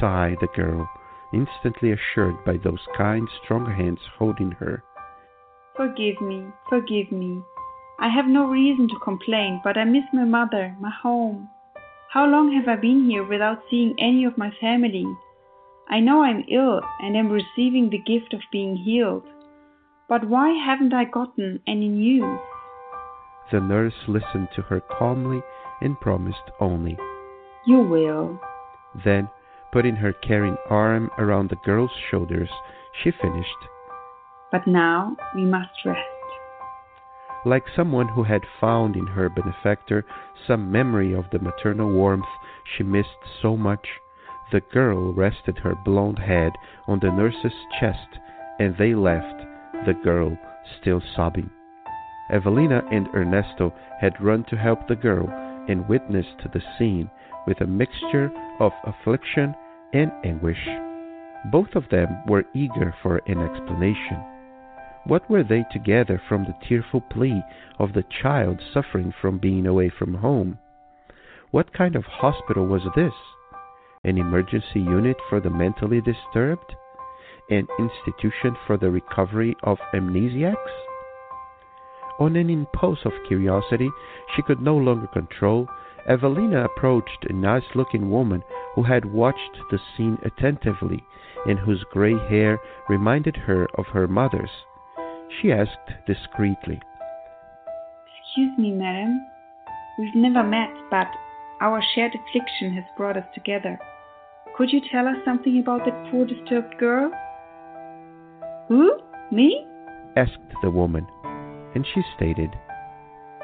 sighed 0.00 0.38
the 0.40 0.48
girl, 0.48 0.88
instantly 1.32 1.92
assured 1.92 2.44
by 2.44 2.56
those 2.56 2.80
kind, 2.96 3.28
strong 3.42 3.66
hands 3.66 4.00
holding 4.18 4.52
her. 4.52 4.82
Forgive 5.76 6.20
me, 6.20 6.46
forgive 6.68 7.10
me. 7.12 7.42
I 7.98 8.08
have 8.08 8.26
no 8.26 8.46
reason 8.46 8.88
to 8.88 9.04
complain, 9.04 9.60
but 9.62 9.76
I 9.76 9.84
miss 9.84 10.04
my 10.12 10.24
mother, 10.24 10.76
my 10.80 10.90
home. 10.90 11.48
How 12.10 12.26
long 12.26 12.52
have 12.52 12.68
I 12.68 12.80
been 12.80 13.08
here 13.08 13.26
without 13.26 13.62
seeing 13.70 13.94
any 13.98 14.24
of 14.24 14.38
my 14.38 14.50
family? 14.60 15.06
I 15.88 16.00
know 16.00 16.22
I'm 16.22 16.44
ill 16.48 16.80
and 17.00 17.16
am 17.16 17.30
receiving 17.30 17.90
the 17.90 17.98
gift 17.98 18.32
of 18.32 18.40
being 18.52 18.76
healed. 18.76 19.24
But 20.08 20.28
why 20.28 20.50
haven't 20.50 20.92
I 20.92 21.04
gotten 21.04 21.60
any 21.66 21.88
news? 21.88 22.38
The 23.50 23.60
nurse 23.60 23.94
listened 24.06 24.48
to 24.54 24.62
her 24.62 24.80
calmly 24.80 25.42
and 25.80 25.98
promised 26.00 26.50
only, 26.60 26.98
You 27.66 27.80
will. 27.80 28.38
Then, 29.04 29.28
putting 29.72 29.96
her 29.96 30.12
caring 30.12 30.56
arm 30.68 31.10
around 31.18 31.48
the 31.50 31.56
girl's 31.64 31.90
shoulders, 32.10 32.50
she 33.02 33.10
finished. 33.10 33.50
But 34.52 34.66
now 34.66 35.16
we 35.34 35.44
must 35.44 35.84
rest. 35.84 36.00
Like 37.46 37.64
someone 37.74 38.08
who 38.08 38.22
had 38.24 38.42
found 38.60 38.96
in 38.96 39.06
her 39.06 39.28
benefactor 39.28 40.04
some 40.46 40.70
memory 40.70 41.14
of 41.14 41.24
the 41.30 41.38
maternal 41.38 41.90
warmth 41.90 42.24
she 42.76 42.82
missed 42.82 43.08
so 43.42 43.56
much, 43.56 43.86
the 44.52 44.60
girl 44.60 45.12
rested 45.12 45.58
her 45.58 45.74
blonde 45.74 46.18
head 46.18 46.52
on 46.86 47.00
the 47.00 47.10
nurse's 47.10 47.58
chest 47.80 48.18
and 48.58 48.76
they 48.78 48.94
left, 48.94 49.42
the 49.86 49.94
girl 49.94 50.36
still 50.80 51.02
sobbing. 51.14 51.50
Evelina 52.30 52.82
and 52.90 53.08
Ernesto 53.14 53.72
had 54.00 54.20
run 54.20 54.44
to 54.44 54.56
help 54.56 54.88
the 54.88 54.96
girl 54.96 55.28
and 55.68 55.88
witnessed 55.88 56.38
the 56.52 56.62
scene 56.78 57.10
with 57.46 57.60
a 57.60 57.66
mixture 57.66 58.30
of 58.60 58.72
affliction 58.84 59.54
and 59.92 60.10
anguish. 60.24 60.68
Both 61.52 61.74
of 61.74 61.88
them 61.90 62.08
were 62.26 62.46
eager 62.54 62.94
for 63.02 63.20
an 63.26 63.38
explanation. 63.40 64.22
What 65.04 65.28
were 65.28 65.44
they 65.44 65.64
to 65.72 65.78
gather 65.78 66.20
from 66.28 66.44
the 66.44 66.56
tearful 66.66 67.02
plea 67.02 67.42
of 67.78 67.92
the 67.92 68.04
child 68.22 68.62
suffering 68.72 69.12
from 69.20 69.38
being 69.38 69.66
away 69.66 69.90
from 69.90 70.14
home? 70.14 70.58
What 71.50 71.74
kind 71.74 71.94
of 71.94 72.04
hospital 72.04 72.66
was 72.66 72.82
this? 72.96 73.12
An 74.02 74.16
emergency 74.16 74.80
unit 74.80 75.16
for 75.28 75.40
the 75.40 75.50
mentally 75.50 76.00
disturbed? 76.00 76.74
An 77.50 77.68
institution 77.78 78.56
for 78.66 78.78
the 78.78 78.90
recovery 78.90 79.54
of 79.62 79.76
amnesiacs? 79.92 80.54
On 82.18 82.36
an 82.36 82.48
impulse 82.48 83.00
of 83.04 83.12
curiosity 83.28 83.90
she 84.34 84.40
could 84.42 84.62
no 84.62 84.74
longer 84.74 85.08
control, 85.08 85.68
Evelina 86.08 86.64
approached 86.64 87.26
a 87.28 87.34
nice 87.34 87.64
looking 87.74 88.10
woman 88.10 88.42
who 88.74 88.82
had 88.82 89.04
watched 89.04 89.58
the 89.70 89.78
scene 89.78 90.16
attentively 90.24 91.04
and 91.46 91.58
whose 91.58 91.84
gray 91.90 92.16
hair 92.28 92.58
reminded 92.88 93.36
her 93.36 93.66
of 93.74 93.86
her 93.86 94.08
mother's. 94.08 94.50
She 95.40 95.52
asked 95.52 95.92
discreetly, 96.06 96.80
Excuse 98.20 98.58
me, 98.58 98.70
madam. 98.70 99.20
We've 99.98 100.14
never 100.14 100.42
met, 100.42 100.70
but 100.90 101.08
our 101.60 101.82
shared 101.94 102.14
affliction 102.14 102.72
has 102.74 102.84
brought 102.96 103.18
us 103.18 103.26
together. 103.34 103.78
Could 104.56 104.72
you 104.72 104.80
tell 104.90 105.06
us 105.06 105.16
something 105.26 105.58
about 105.58 105.84
that 105.84 106.10
poor 106.10 106.24
disturbed 106.24 106.78
girl? 106.78 107.12
Who? 108.68 108.98
Me? 109.30 109.66
asked 110.16 110.38
the 110.62 110.70
woman, 110.70 111.06
and 111.74 111.86
she 111.92 112.02
stated, 112.16 112.50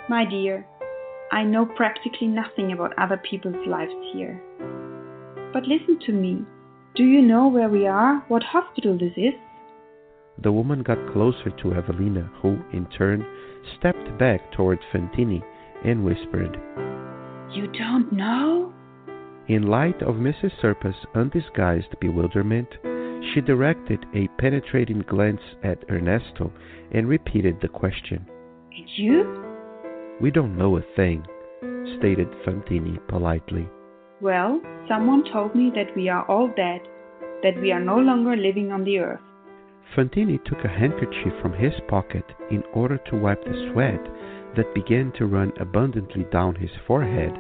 My 0.09 0.25
dear, 0.25 0.67
I 1.33 1.43
know 1.43 1.67
practically 1.67 2.27
nothing 2.27 2.73
about 2.73 2.99
other 2.99 3.17
people's 3.19 3.67
lives 3.67 3.93
here. 4.13 4.41
But 5.53 5.65
listen 5.65 5.99
to 6.07 6.13
me. 6.13 6.45
Do 6.97 7.05
you 7.05 7.23
know 7.23 7.49
where 7.49 7.69
we 7.69 7.87
are? 7.87 8.25
What 8.29 8.43
hospital 8.43 8.99
this 8.99 9.13
is? 9.17 9.35
The 10.43 10.53
woman 10.53 10.83
got 10.83 11.13
closer 11.13 11.51
to 11.51 11.75
Evelina, 11.75 12.31
who, 12.41 12.59
in 12.73 12.87
turn, 12.97 13.27
stepped 13.79 14.19
back 14.19 14.53
towards 14.53 14.81
Fantini 14.93 15.43
and 15.85 16.05
whispered, 16.05 16.57
You 17.53 17.67
don't 17.73 18.13
know? 18.13 18.73
In 19.49 19.67
light 19.67 20.01
of 20.03 20.15
Mrs. 20.17 20.53
Serpa's 20.61 20.95
undisguised 21.15 21.99
bewilderment, 22.01 22.69
she 23.33 23.41
directed 23.41 24.05
a 24.15 24.29
penetrating 24.39 25.05
glance 25.09 25.41
at 25.63 25.85
Ernesto 25.91 26.53
and 26.93 27.09
repeated 27.09 27.61
the 27.61 27.69
question. 27.69 28.27
And 28.77 28.89
you? 28.97 29.45
We 30.21 30.31
don't 30.31 30.57
know 30.57 30.77
a 30.77 30.83
thing, 30.97 31.25
stated 31.99 32.29
Fantini 32.45 32.99
politely. 33.09 33.69
Well, 34.21 34.61
someone 34.89 35.25
told 35.33 35.55
me 35.55 35.71
that 35.75 35.95
we 35.97 36.09
are 36.09 36.25
all 36.29 36.49
dead, 36.49 36.81
that 37.43 37.61
we 37.61 37.73
are 37.73 37.81
no 37.81 37.97
longer 37.97 38.37
living 38.37 38.71
on 38.71 38.85
the 38.85 38.99
earth. 38.99 39.21
Fantini 39.97 40.39
took 40.45 40.65
a 40.65 40.69
handkerchief 40.69 41.33
from 41.41 41.53
his 41.53 41.73
pocket 41.89 42.25
in 42.51 42.63
order 42.75 42.99
to 42.99 43.17
wipe 43.17 43.43
the 43.45 43.71
sweat 43.73 44.01
that 44.57 44.75
began 44.75 45.13
to 45.13 45.27
run 45.27 45.53
abundantly 45.59 46.25
down 46.31 46.55
his 46.55 46.71
forehead, 46.87 47.33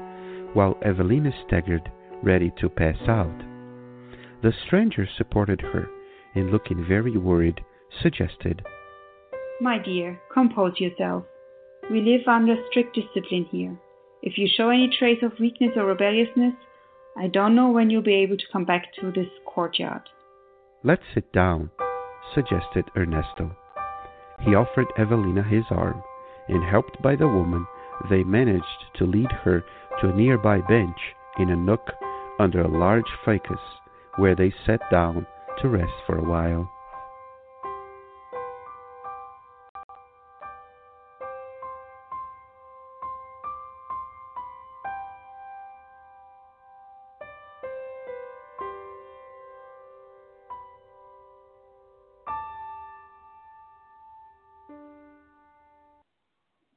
while 0.55 0.79
Evelina 0.83 1.33
staggered, 1.47 1.91
ready 2.23 2.51
to 2.61 2.69
pass 2.69 2.97
out. 3.09 3.43
The 4.43 4.53
stranger 4.67 5.07
supported 5.19 5.61
her, 5.61 5.89
and 6.35 6.51
looking 6.51 6.85
very 6.87 7.17
worried, 7.19 7.61
suggested, 8.03 8.65
My 9.61 9.79
dear, 9.79 10.19
compose 10.33 10.81
yourself. 10.81 11.25
We 11.91 12.01
live 12.01 12.27
under 12.27 12.57
strict 12.71 12.95
discipline 12.95 13.47
here. 13.51 13.77
If 14.23 14.39
you 14.39 14.49
show 14.49 14.71
any 14.71 14.89
trace 14.99 15.23
of 15.23 15.39
weakness 15.39 15.73
or 15.77 15.85
rebelliousness, 15.85 16.55
I 17.19 17.27
don't 17.27 17.55
know 17.55 17.69
when 17.71 17.91
you'll 17.91 18.03
be 18.03 18.15
able 18.15 18.39
to 18.39 18.53
come 18.53 18.65
back 18.65 18.95
to 19.01 19.11
this 19.11 19.29
courtyard. 19.45 20.03
Let's 20.83 21.03
sit 21.13 21.31
down, 21.33 21.71
suggested 22.35 22.87
Ernesto. 22.97 23.55
He 24.41 24.55
offered 24.55 24.87
Evelina 24.97 25.43
his 25.43 25.65
arm, 25.71 26.03
and 26.49 26.65
helped 26.65 27.03
by 27.03 27.15
the 27.15 27.29
woman, 27.29 27.67
they 28.09 28.25
managed 28.25 28.65
to 28.97 29.05
lead 29.05 29.31
her 29.45 29.63
to 30.01 30.09
a 30.09 30.17
nearby 30.17 30.61
bench 30.63 30.97
in 31.39 31.51
a 31.51 31.57
nook 31.57 31.91
under 32.39 32.63
a 32.63 32.79
large 32.79 33.11
ficus, 33.25 33.61
where 34.17 34.35
they 34.35 34.53
sat 34.67 34.81
down 34.91 35.27
to 35.61 35.69
rest 35.69 35.93
for 36.07 36.19
a 36.19 36.23
while. 36.23 36.71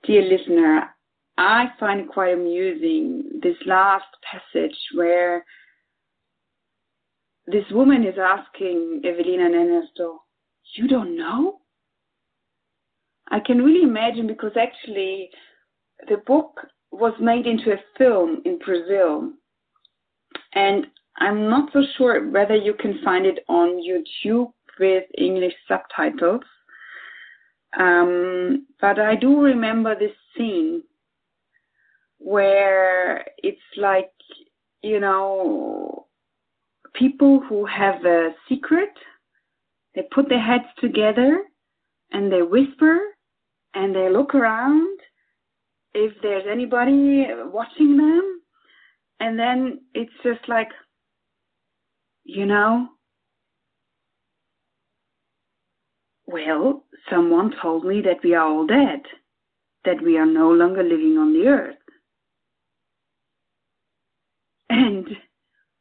Dear 0.06 0.24
listener, 0.24 0.94
I 1.38 1.68
find 1.80 2.02
it 2.02 2.10
quite 2.10 2.34
amusing 2.34 3.40
this 3.42 3.56
last 3.66 4.06
passage 4.30 4.78
where 4.94 5.46
this 7.48 7.66
woman 7.72 8.04
is 8.06 8.16
asking 8.18 9.02
Evelina 9.04 9.46
and 9.46 9.56
Ernesto, 9.56 10.24
You 10.76 10.88
don't 10.88 11.18
know? 11.18 11.60
I 13.30 13.40
can 13.40 13.62
really 13.62 13.84
imagine 13.84 14.28
because 14.28 14.52
actually 14.60 15.30
the 16.08 16.18
book 16.26 16.60
was 16.92 17.14
made 17.20 17.48
into 17.48 17.72
a 17.72 17.84
film 17.98 18.42
in 18.46 18.60
Brazil. 18.60 19.32
And 20.54 20.88
I'm 21.18 21.50
not 21.50 21.70
so 21.74 21.82
sure 21.98 22.30
whether 22.30 22.56
you 22.56 22.74
can 22.74 23.00
find 23.04 23.26
it 23.26 23.40
on 23.48 23.82
YouTube 23.82 24.52
with 24.80 25.04
English 25.18 25.54
subtitles. 25.68 26.44
Um, 27.78 28.68
but 28.80 29.00
I 29.00 29.16
do 29.16 29.42
remember 29.42 29.98
this 29.98 30.16
scene 30.38 30.84
where 32.20 33.26
it's 33.38 33.58
like, 33.78 34.12
you 34.82 35.00
know, 35.00 36.03
people 36.94 37.42
who 37.48 37.66
have 37.66 38.06
a 38.06 38.30
secret, 38.48 38.90
they 39.96 40.04
put 40.14 40.30
their 40.30 40.42
heads 40.42 40.66
together 40.80 41.44
and 42.12 42.32
they 42.32 42.42
whisper 42.42 43.00
and 43.74 43.96
they 43.96 44.10
look 44.10 44.36
around 44.36 45.00
if 45.94 46.14
there's 46.22 46.46
anybody 46.50 47.26
watching 47.46 47.98
them. 47.98 48.42
And 49.20 49.38
then 49.38 49.82
it's 49.94 50.14
just 50.24 50.48
like, 50.48 50.70
you 52.24 52.46
know, 52.46 52.88
well, 56.26 56.84
someone 57.10 57.54
told 57.62 57.86
me 57.86 58.02
that 58.02 58.24
we 58.24 58.34
are 58.34 58.48
all 58.48 58.66
dead, 58.66 59.02
that 59.86 60.02
we 60.02 60.18
are 60.18 60.26
no 60.26 60.52
longer 60.52 60.84
living 60.84 61.18
on 61.18 61.34
the 61.34 61.48
earth. 61.48 61.76
And 64.70 65.08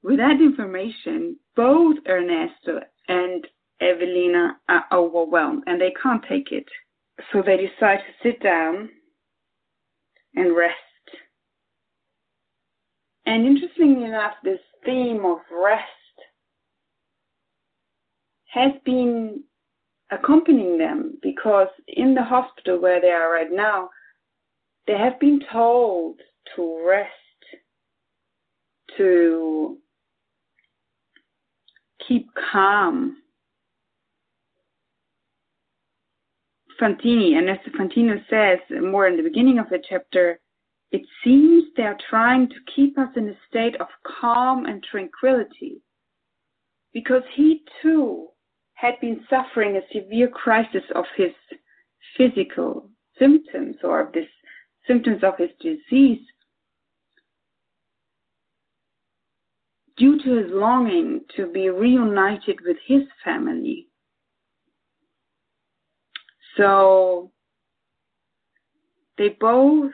with 0.03 0.19
that 0.19 0.41
information, 0.41 1.37
both 1.55 1.97
Ernesto 2.09 2.81
and 3.09 3.47
Evelina 3.81 4.57
are 4.69 4.85
overwhelmed 4.93 5.65
and 5.67 5.81
they 5.81 5.93
can't 6.03 6.25
take 6.29 6.51
it. 6.51 6.67
So 7.33 7.43
they 7.43 7.57
decide 7.57 7.99
to 7.99 8.29
sit 8.29 8.43
down 8.43 8.89
and 10.35 10.57
rest. 10.57 10.77
And 13.27 13.47
interestingly 13.47 14.05
enough, 14.05 14.33
this 14.43 14.59
theme 14.85 15.25
of 15.25 15.39
rest 15.53 15.87
has 18.47 18.73
been 18.85 19.43
accompanying 20.11 20.79
them 20.79 21.19
because 21.23 21.69
in 21.87 22.15
the 22.15 22.23
hospital 22.23 22.81
where 22.81 23.01
they 23.01 23.11
are 23.11 23.33
right 23.33 23.51
now, 23.51 23.89
they 24.87 24.99
have 24.99 25.19
been 25.21 25.41
told 25.53 26.21
to 26.57 26.85
rest, 26.87 27.09
to 28.97 29.79
keep 32.07 32.29
calm. 32.53 33.17
Fantini, 36.81 37.37
and 37.37 37.49
as 37.49 37.59
Fantino 37.79 38.19
says 38.29 38.59
more 38.83 39.07
in 39.07 39.17
the 39.17 39.23
beginning 39.23 39.59
of 39.59 39.69
the 39.69 39.79
chapter, 39.89 40.41
it 40.91 41.03
seems 41.23 41.65
they 41.77 41.85
are 41.85 41.99
trying 42.11 42.49
to 42.49 42.55
keep 42.75 42.99
us 42.99 43.09
in 43.17 43.29
a 43.29 43.39
state 43.49 43.81
of 43.81 43.87
calm 44.21 44.67
and 44.67 44.83
tranquility 44.83 45.81
because 46.93 47.23
he 47.35 47.63
too 47.81 48.29
had 48.75 48.95
been 49.01 49.25
suffering 49.31 49.77
a 49.77 49.81
severe 49.93 50.29
crisis 50.29 50.83
of 50.95 51.05
his 51.17 51.31
physical 52.17 52.91
symptoms 53.19 53.77
or 53.85 54.01
of 54.01 54.13
this 54.13 54.27
symptoms 54.87 55.23
of 55.23 55.35
his 55.39 55.51
disease 55.61 56.21
due 59.97 60.23
to 60.23 60.37
his 60.37 60.51
longing 60.51 61.21
to 61.37 61.47
be 61.47 61.69
reunited 61.69 62.59
with 62.65 62.77
his 62.87 63.03
family. 63.25 63.89
So 66.57 67.31
they 69.19 69.31
both 69.41 69.93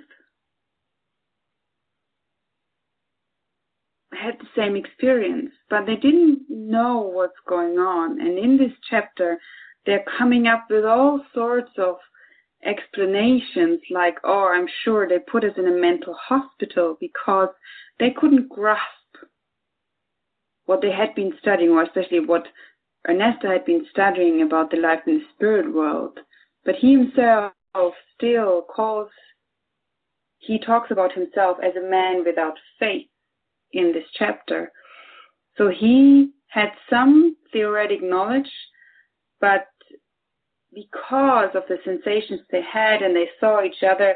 had 4.12 4.34
the 4.40 4.46
same 4.56 4.76
experience, 4.76 5.50
but 5.70 5.87
they 5.87 5.96
didn't 5.96 6.42
know 6.48 6.98
what's 7.00 7.38
going 7.46 7.78
on. 7.78 8.20
And 8.20 8.38
in 8.38 8.56
this 8.56 8.72
chapter, 8.90 9.38
they're 9.87 10.04
coming 10.18 10.46
up 10.46 10.66
with 10.68 10.84
all 10.84 11.24
sorts 11.34 11.70
of 11.78 11.96
explanations 12.64 13.80
like, 13.90 14.16
oh, 14.24 14.50
I'm 14.52 14.66
sure 14.84 15.08
they 15.08 15.18
put 15.18 15.44
us 15.44 15.52
in 15.56 15.68
a 15.68 15.80
mental 15.80 16.14
hospital 16.14 16.96
because 17.00 17.50
they 18.00 18.11
couldn't 18.11 18.48
grasp 18.48 18.82
what 20.68 20.83
they 20.83 20.92
had 20.92 21.14
been 21.14 21.33
studying, 21.40 21.70
or 21.70 21.83
especially 21.83 22.20
what 22.20 22.46
Ernesto 23.09 23.50
had 23.50 23.64
been 23.64 23.87
studying 23.90 24.42
about 24.42 24.70
the 24.70 24.76
life 24.76 25.00
in 25.07 25.14
the 25.14 25.24
spirit 25.35 25.72
world. 25.72 26.20
But 26.66 26.74
he 26.74 26.92
himself 26.92 27.54
still 28.14 28.66
calls, 28.68 29.09
he 30.37 30.59
talks 30.59 30.90
about 30.90 31.14
himself 31.14 31.57
as 31.64 31.72
a 31.74 31.90
man 31.90 32.22
without 32.22 32.59
faith 32.78 33.07
in 33.72 33.92
this 33.92 34.04
chapter. 34.18 34.70
So 35.57 35.70
he 35.70 36.33
had 36.48 36.68
some 36.90 37.35
theoretic 37.50 38.02
knowledge, 38.02 38.52
but 39.40 39.68
because 40.74 41.48
of 41.54 41.62
the 41.70 41.78
sensations 41.83 42.40
they 42.50 42.61
had 42.61 43.00
and 43.00 43.16
they 43.16 43.31
saw 43.40 43.62
each 43.62 43.83
other, 43.90 44.14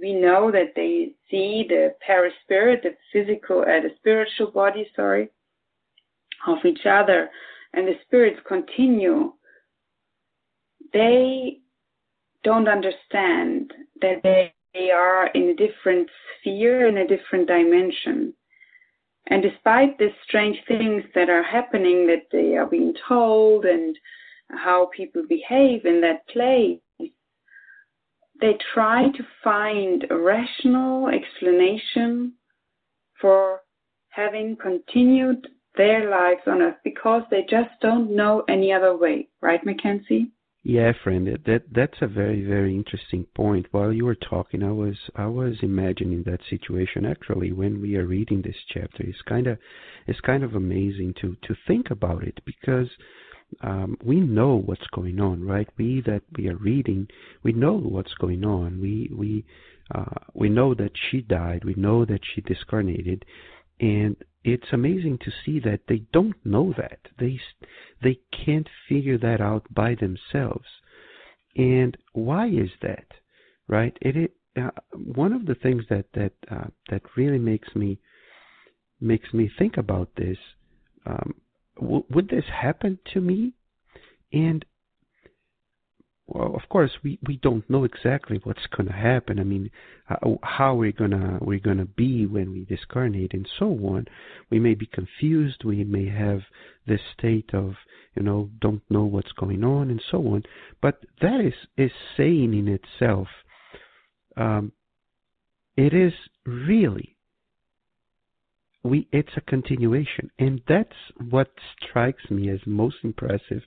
we 0.00 0.14
know 0.14 0.50
that 0.50 0.72
they 0.74 1.12
see 1.30 1.64
the 1.68 1.94
perispirit, 2.04 2.82
the 2.82 2.96
physical, 3.12 3.60
uh, 3.60 3.80
the 3.80 3.92
spiritual 3.98 4.50
body, 4.50 4.90
sorry, 4.96 5.30
of 6.46 6.58
each 6.64 6.86
other, 6.86 7.30
and 7.72 7.86
the 7.86 7.94
spirits 8.06 8.40
continue. 8.46 9.32
They 10.92 11.58
don't 12.44 12.68
understand 12.68 13.72
that 14.00 14.22
they 14.22 14.90
are 14.90 15.26
in 15.28 15.50
a 15.50 15.54
different 15.54 16.08
sphere, 16.38 16.86
in 16.88 16.98
a 16.98 17.06
different 17.06 17.48
dimension. 17.48 18.34
And 19.28 19.42
despite 19.42 19.98
the 19.98 20.10
strange 20.24 20.56
things 20.68 21.02
that 21.14 21.28
are 21.28 21.42
happening, 21.42 22.06
that 22.06 22.26
they 22.30 22.56
are 22.56 22.66
being 22.66 22.94
told, 23.08 23.64
and 23.64 23.96
how 24.50 24.90
people 24.96 25.24
behave 25.28 25.84
in 25.84 26.00
that 26.02 26.26
place, 26.28 26.78
they 28.40 28.56
try 28.74 29.08
to 29.08 29.26
find 29.42 30.06
a 30.10 30.16
rational 30.16 31.08
explanation 31.08 32.34
for 33.20 33.62
having 34.10 34.56
continued 34.56 35.48
their 35.76 36.10
lives 36.10 36.42
on 36.46 36.62
earth 36.62 36.76
because 36.84 37.22
they 37.30 37.42
just 37.48 37.70
don't 37.80 38.14
know 38.14 38.44
any 38.48 38.72
other 38.72 38.96
way, 38.96 39.28
right, 39.40 39.64
Mackenzie? 39.64 40.30
Yeah, 40.68 40.90
friend, 41.04 41.38
that 41.46 41.62
that's 41.72 41.98
a 42.00 42.08
very 42.08 42.44
very 42.44 42.74
interesting 42.74 43.24
point. 43.36 43.66
While 43.70 43.92
you 43.92 44.04
were 44.04 44.16
talking, 44.16 44.64
I 44.64 44.72
was 44.72 44.96
I 45.14 45.26
was 45.26 45.54
imagining 45.62 46.24
that 46.24 46.40
situation. 46.50 47.06
Actually, 47.06 47.52
when 47.52 47.80
we 47.80 47.94
are 47.94 48.04
reading 48.04 48.42
this 48.42 48.56
chapter, 48.74 49.04
it's 49.04 49.22
kind 49.28 49.46
of 49.46 49.58
it's 50.08 50.18
kind 50.22 50.42
of 50.42 50.56
amazing 50.56 51.14
to 51.20 51.36
to 51.46 51.54
think 51.68 51.92
about 51.92 52.24
it 52.24 52.40
because 52.44 52.88
um, 53.60 53.96
we 54.04 54.18
know 54.18 54.56
what's 54.56 54.86
going 54.92 55.20
on, 55.20 55.44
right? 55.46 55.68
We 55.78 56.00
that 56.06 56.22
we 56.36 56.48
are 56.48 56.56
reading, 56.56 57.06
we 57.44 57.52
know 57.52 57.74
what's 57.74 58.14
going 58.14 58.44
on. 58.44 58.80
We 58.80 59.08
we 59.16 59.44
uh, 59.94 60.18
we 60.34 60.48
know 60.48 60.74
that 60.74 60.92
she 61.10 61.20
died. 61.20 61.64
We 61.64 61.74
know 61.74 62.04
that 62.04 62.22
she 62.34 62.40
discarnated, 62.40 63.24
and 63.78 64.16
it's 64.46 64.72
amazing 64.72 65.18
to 65.18 65.32
see 65.44 65.58
that 65.58 65.80
they 65.88 66.02
don't 66.12 66.36
know 66.46 66.72
that. 66.78 67.00
They 67.18 67.40
they 68.00 68.20
can't 68.30 68.68
figure 68.88 69.18
that 69.18 69.40
out 69.40 69.64
by 69.74 69.96
themselves. 69.96 70.66
And 71.56 71.96
why 72.12 72.46
is 72.46 72.70
that? 72.80 73.06
Right? 73.66 73.96
It, 74.00 74.16
it 74.16 74.36
uh, 74.56 74.70
one 74.92 75.32
of 75.32 75.46
the 75.46 75.56
things 75.56 75.82
that 75.90 76.06
that 76.14 76.32
uh, 76.48 76.68
that 76.90 77.02
really 77.16 77.40
makes 77.40 77.74
me 77.74 77.98
makes 79.00 79.34
me 79.34 79.50
think 79.58 79.76
about 79.76 80.10
this. 80.16 80.38
Um, 81.04 81.34
w- 81.80 82.04
would 82.10 82.28
this 82.28 82.44
happen 82.62 83.00
to 83.14 83.20
me? 83.20 83.52
And 84.32 84.64
well, 86.28 86.56
of 86.56 86.68
course, 86.68 86.90
we, 87.04 87.18
we 87.26 87.36
don't 87.36 87.68
know 87.70 87.84
exactly 87.84 88.40
what's 88.42 88.66
going 88.76 88.88
to 88.88 88.94
happen. 88.94 89.38
I 89.38 89.44
mean, 89.44 89.70
how, 90.42 90.74
we're 90.74 90.92
gonna 90.92 91.38
we're 91.40 91.60
gonna 91.60 91.84
be 91.84 92.26
when 92.26 92.52
we 92.52 92.64
discarnate 92.64 93.32
and 93.32 93.48
so 93.58 93.66
on. 93.66 94.06
We 94.50 94.58
may 94.58 94.74
be 94.74 94.86
confused. 94.86 95.64
We 95.64 95.84
may 95.84 96.08
have 96.08 96.40
this 96.86 97.00
state 97.16 97.50
of 97.52 97.74
you 98.14 98.22
know 98.22 98.50
don't 98.60 98.82
know 98.90 99.04
what's 99.04 99.32
going 99.32 99.62
on 99.62 99.90
and 99.90 100.02
so 100.10 100.18
on. 100.28 100.42
But 100.82 101.04
that 101.20 101.40
is 101.40 101.54
is 101.76 101.92
saying 102.16 102.54
in 102.54 102.68
itself. 102.68 103.28
Um, 104.36 104.72
it 105.76 105.94
is 105.94 106.12
really 106.44 107.16
we 108.82 109.08
it's 109.12 109.36
a 109.36 109.40
continuation, 109.42 110.30
and 110.38 110.60
that's 110.68 110.96
what 111.30 111.50
strikes 111.80 112.30
me 112.30 112.48
as 112.48 112.60
most 112.66 112.96
impressive 113.02 113.62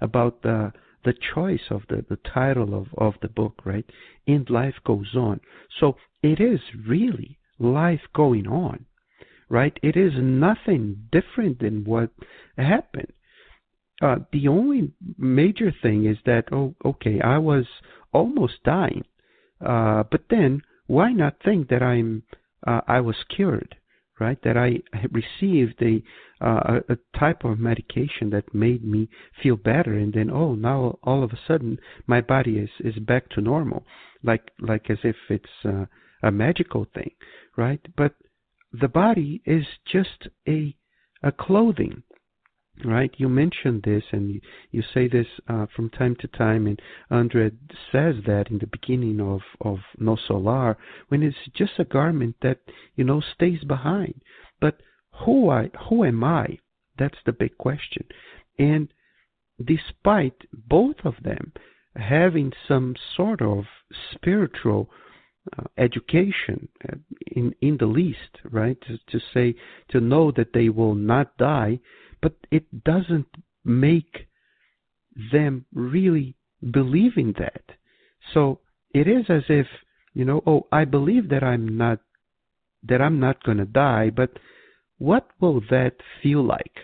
about 0.00 0.42
the 0.42 0.72
the 1.04 1.14
choice 1.34 1.70
of 1.70 1.82
the, 1.88 2.04
the 2.08 2.18
title 2.32 2.74
of, 2.74 2.88
of 2.98 3.14
the 3.22 3.28
book, 3.28 3.62
right? 3.64 3.84
And 4.26 4.48
life 4.50 4.74
goes 4.84 5.14
on. 5.14 5.40
So 5.80 5.96
it 6.22 6.40
is 6.40 6.60
really 6.86 7.38
life 7.58 8.00
going 8.14 8.46
on, 8.46 8.86
right? 9.48 9.78
It 9.82 9.96
is 9.96 10.12
nothing 10.16 11.08
different 11.12 11.60
than 11.60 11.84
what 11.84 12.10
happened. 12.56 13.12
Uh, 14.02 14.16
the 14.32 14.48
only 14.48 14.92
major 15.18 15.72
thing 15.82 16.04
is 16.06 16.18
that, 16.26 16.44
oh, 16.52 16.74
okay, 16.84 17.20
I 17.20 17.38
was 17.38 17.66
almost 18.12 18.54
dying, 18.64 19.04
uh, 19.64 20.04
but 20.10 20.22
then 20.30 20.62
why 20.86 21.12
not 21.12 21.36
think 21.44 21.68
that 21.68 21.82
I'm 21.82 22.24
uh, 22.66 22.80
I 22.86 23.00
was 23.00 23.16
cured? 23.34 23.76
Right? 24.20 24.38
That 24.42 24.56
I 24.56 24.80
received 25.10 25.82
a, 25.82 26.02
uh, 26.40 26.80
a 26.88 27.18
type 27.18 27.44
of 27.44 27.58
medication 27.58 28.30
that 28.30 28.54
made 28.54 28.84
me 28.84 29.08
feel 29.42 29.56
better, 29.56 29.94
and 29.94 30.12
then 30.12 30.30
oh, 30.30 30.54
now 30.54 30.98
all 31.02 31.22
of 31.22 31.32
a 31.32 31.40
sudden 31.46 31.78
my 32.06 32.20
body 32.20 32.58
is 32.58 32.70
is 32.80 32.98
back 33.02 33.28
to 33.30 33.40
normal, 33.40 33.84
like 34.22 34.50
like 34.60 34.90
as 34.90 34.98
if 35.04 35.16
it's 35.28 35.64
uh, 35.64 35.86
a 36.22 36.30
magical 36.30 36.86
thing, 36.94 37.10
right? 37.56 37.80
But 37.96 38.14
the 38.72 38.88
body 38.88 39.42
is 39.44 39.64
just 39.90 40.28
a 40.48 40.76
a 41.22 41.32
clothing 41.32 42.02
right? 42.84 43.12
You 43.16 43.28
mentioned 43.28 43.82
this, 43.84 44.02
and 44.12 44.40
you, 44.70 44.82
say 44.92 45.06
this 45.08 45.26
uh, 45.48 45.66
from 45.74 45.90
time 45.90 46.16
to 46.20 46.28
time, 46.28 46.66
and 46.66 46.80
Andre 47.10 47.50
says 47.92 48.16
that 48.26 48.50
in 48.50 48.58
the 48.58 48.66
beginning 48.66 49.20
of 49.20 49.40
of 49.60 49.78
Nosso 50.00 50.42
Lar, 50.42 50.76
when 51.08 51.22
it's 51.22 51.36
just 51.54 51.72
a 51.78 51.84
garment 51.84 52.36
that 52.42 52.58
you 52.96 53.04
know 53.04 53.20
stays 53.20 53.62
behind. 53.64 54.20
But 54.60 54.80
who 55.24 55.50
I 55.50 55.70
who 55.88 56.04
am 56.04 56.24
I? 56.24 56.58
That's 56.98 57.18
the 57.24 57.32
big 57.32 57.56
question. 57.58 58.06
And 58.58 58.88
despite 59.64 60.42
both 60.52 60.96
of 61.04 61.14
them 61.22 61.52
having 61.96 62.52
some 62.66 62.96
sort 63.16 63.40
of 63.40 63.64
spiritual 64.12 64.90
uh, 65.56 65.64
education 65.78 66.68
uh, 66.88 66.96
in 67.28 67.54
in 67.60 67.76
the 67.76 67.86
least, 67.86 68.40
right? 68.50 68.78
To, 68.88 68.98
to 69.10 69.20
say 69.32 69.54
to 69.90 70.00
know 70.00 70.32
that 70.32 70.52
they 70.52 70.68
will 70.68 70.94
not 70.94 71.36
die 71.36 71.78
but 72.24 72.32
it 72.50 72.84
doesn't 72.84 73.28
make 73.66 74.28
them 75.30 75.66
really 75.74 76.34
believe 76.72 77.18
in 77.18 77.34
that. 77.38 77.64
So 78.32 78.60
it 78.94 79.06
is 79.06 79.26
as 79.28 79.42
if, 79.50 79.66
you 80.14 80.24
know, 80.24 80.42
oh, 80.46 80.66
I 80.72 80.86
believe 80.86 81.28
that 81.28 81.44
I'm 81.44 81.76
not 81.76 81.98
that 82.82 83.02
I'm 83.02 83.20
not 83.20 83.44
going 83.44 83.58
to 83.58 83.66
die, 83.66 84.08
but 84.08 84.30
what 84.96 85.28
will 85.38 85.60
that 85.68 85.96
feel 86.22 86.42
like? 86.42 86.76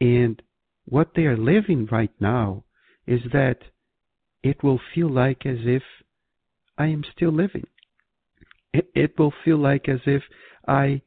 And 0.00 0.40
what 0.86 1.10
they 1.14 1.26
are 1.26 1.36
living 1.36 1.86
right 1.90 2.12
now 2.18 2.64
is 3.06 3.20
that 3.34 3.58
it 4.42 4.62
will 4.62 4.80
feel 4.94 5.10
like 5.10 5.44
as 5.44 5.58
if 5.64 5.82
I 6.78 6.86
am 6.86 7.04
still 7.14 7.32
living. 7.32 7.66
It, 8.72 8.90
it 8.94 9.18
will 9.18 9.34
feel 9.44 9.58
like 9.58 9.90
as 9.90 10.00
if 10.06 10.22
I 10.66 11.02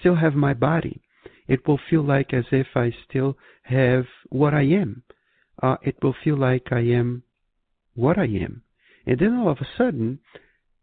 still 0.00 0.16
have 0.16 0.34
my 0.34 0.52
body 0.52 1.00
it 1.48 1.66
will 1.66 1.80
feel 1.90 2.02
like 2.02 2.32
as 2.32 2.44
if 2.52 2.68
I 2.74 2.92
still 3.08 3.36
have 3.62 4.04
what 4.28 4.54
I 4.54 4.62
am. 4.62 5.02
Uh, 5.60 5.76
it 5.82 5.96
will 6.02 6.14
feel 6.22 6.36
like 6.36 6.68
I 6.70 6.80
am 6.80 7.24
what 7.94 8.18
I 8.18 8.26
am. 8.26 8.62
And 9.06 9.18
then 9.18 9.34
all 9.34 9.50
of 9.50 9.58
a 9.58 9.66
sudden, 9.76 10.20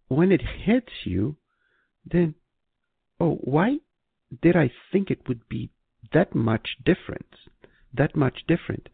when 0.08 0.32
it 0.32 0.42
hits 0.42 0.92
you, 1.06 1.38
then, 2.06 2.36
oh, 3.20 3.36
why 3.42 3.78
did 4.42 4.56
I 4.56 4.72
think 4.92 5.10
it 5.10 5.28
would 5.28 5.48
be 5.48 5.70
that 6.14 6.36
much 6.36 6.78
different? 6.84 7.36
That 7.94 8.16
much 8.16 8.44
different. 8.48 8.90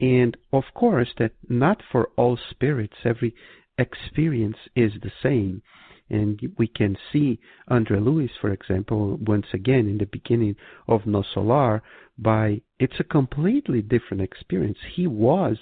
And 0.00 0.36
of 0.52 0.64
course, 0.74 1.08
that 1.18 1.32
not 1.48 1.80
for 1.90 2.10
all 2.16 2.36
spirits 2.50 2.96
every 3.04 3.34
experience 3.78 4.58
is 4.74 4.92
the 5.02 5.12
same. 5.22 5.62
And 6.10 6.38
we 6.58 6.66
can 6.66 6.96
see 7.12 7.40
Andre 7.68 7.98
Luiz, 7.98 8.30
for 8.40 8.50
example, 8.50 9.18
once 9.26 9.46
again 9.54 9.88
in 9.88 9.98
the 9.98 10.06
beginning 10.06 10.56
of 10.86 11.02
Nosso 11.02 11.42
Lar, 11.42 11.82
by 12.18 12.60
it's 12.78 13.00
a 13.00 13.04
completely 13.04 13.80
different 13.80 14.22
experience. 14.22 14.78
He 14.94 15.06
was 15.06 15.56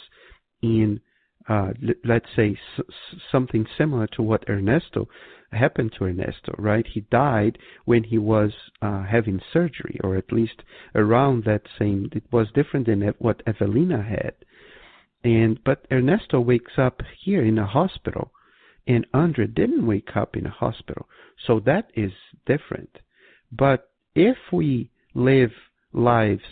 in, 0.60 1.00
uh, 1.48 1.72
let's 2.04 2.26
say, 2.34 2.58
something 3.30 3.66
similar 3.78 4.06
to 4.08 4.22
what 4.22 4.48
Ernesto 4.48 5.08
happened 5.52 5.92
to 5.98 6.04
Ernesto, 6.04 6.54
right? 6.58 6.86
He 6.86 7.02
died 7.02 7.58
when 7.84 8.04
he 8.04 8.18
was 8.18 8.52
uh, 8.80 9.04
having 9.04 9.40
surgery, 9.52 9.98
or 10.02 10.16
at 10.16 10.32
least 10.32 10.62
around 10.94 11.44
that 11.44 11.62
same. 11.78 12.08
It 12.12 12.24
was 12.32 12.48
different 12.54 12.86
than 12.86 13.02
what 13.18 13.42
Evelina 13.46 14.02
had, 14.02 14.34
and 15.22 15.62
but 15.64 15.86
Ernesto 15.90 16.40
wakes 16.40 16.72
up 16.78 17.00
here 17.20 17.44
in 17.44 17.58
a 17.58 17.66
hospital, 17.66 18.32
and 18.86 19.06
Andre 19.14 19.46
didn't 19.46 19.86
wake 19.86 20.16
up 20.16 20.36
in 20.36 20.46
a 20.46 20.50
hospital, 20.50 21.08
so 21.46 21.60
that 21.60 21.90
is 21.94 22.12
different. 22.46 22.98
But 23.50 23.90
if 24.14 24.36
we 24.52 24.90
live 25.14 25.52
lives, 25.92 26.42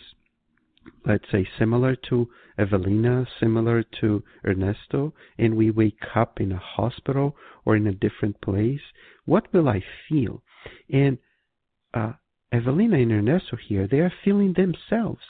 let's 1.06 1.24
say 1.30 1.48
similar 1.58 1.96
to 2.08 2.28
Evelina, 2.58 3.26
similar 3.38 3.82
to 4.00 4.22
Ernesto, 4.46 5.14
and 5.38 5.56
we 5.56 5.70
wake 5.70 6.02
up 6.14 6.40
in 6.40 6.52
a 6.52 6.58
hospital 6.58 7.36
or 7.64 7.76
in 7.76 7.86
a 7.86 7.92
different 7.92 8.40
place, 8.40 8.80
what 9.24 9.52
will 9.52 9.68
I 9.68 9.82
feel? 10.08 10.42
And 10.90 11.18
uh, 11.94 12.12
Evelina 12.52 12.96
and 12.96 13.12
Ernesto 13.12 13.56
here, 13.56 13.86
they 13.86 14.00
are 14.00 14.12
feeling 14.24 14.54
themselves. 14.54 15.22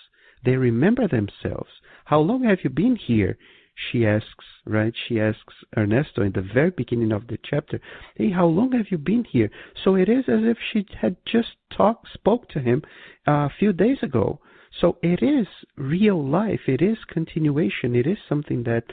They 0.44 0.56
remember 0.56 1.06
themselves. 1.06 1.70
How 2.04 2.20
long 2.20 2.44
have 2.44 2.58
you 2.64 2.70
been 2.70 2.96
here? 2.96 3.38
She 3.74 4.04
asks, 4.04 4.44
right? 4.66 4.94
She 5.06 5.20
asks 5.20 5.54
Ernesto 5.76 6.22
in 6.22 6.32
the 6.32 6.42
very 6.42 6.70
beginning 6.70 7.12
of 7.12 7.26
the 7.28 7.38
chapter, 7.42 7.80
Hey, 8.14 8.30
how 8.30 8.46
long 8.46 8.72
have 8.72 8.90
you 8.90 8.98
been 8.98 9.24
here? 9.24 9.50
So 9.82 9.94
it 9.94 10.08
is 10.08 10.28
as 10.28 10.42
if 10.42 10.58
she 10.58 10.86
had 11.00 11.16
just 11.24 11.56
talked, 11.70 12.12
spoke 12.12 12.48
to 12.50 12.60
him 12.60 12.82
uh, 13.26 13.48
a 13.48 13.52
few 13.58 13.72
days 13.72 14.02
ago. 14.02 14.40
So 14.80 14.98
it 15.02 15.22
is 15.22 15.46
real 15.76 16.24
life. 16.24 16.68
It 16.68 16.82
is 16.82 16.98
continuation. 17.04 17.96
It 17.96 18.06
is 18.06 18.18
something 18.28 18.62
that 18.64 18.84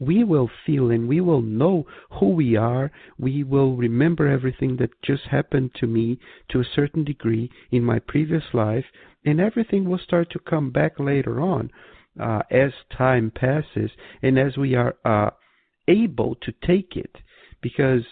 we 0.00 0.24
will 0.24 0.50
feel 0.64 0.90
and 0.90 1.06
we 1.06 1.20
will 1.20 1.42
know 1.42 1.86
who 2.10 2.30
we 2.30 2.56
are. 2.56 2.90
We 3.18 3.44
will 3.44 3.76
remember 3.76 4.26
everything 4.26 4.76
that 4.76 5.02
just 5.02 5.24
happened 5.24 5.74
to 5.74 5.86
me 5.86 6.18
to 6.48 6.60
a 6.60 6.64
certain 6.74 7.04
degree 7.04 7.50
in 7.70 7.84
my 7.84 7.98
previous 7.98 8.54
life, 8.54 8.86
and 9.24 9.40
everything 9.40 9.88
will 9.88 9.98
start 9.98 10.30
to 10.30 10.38
come 10.38 10.70
back 10.70 10.98
later 10.98 11.40
on 11.40 11.70
uh, 12.20 12.42
as 12.50 12.72
time 12.96 13.32
passes 13.34 13.90
and 14.22 14.38
as 14.38 14.56
we 14.56 14.74
are 14.74 14.94
uh, 15.04 15.30
able 15.88 16.36
to 16.36 16.52
take 16.66 16.96
it. 16.96 17.16
Because 17.62 18.04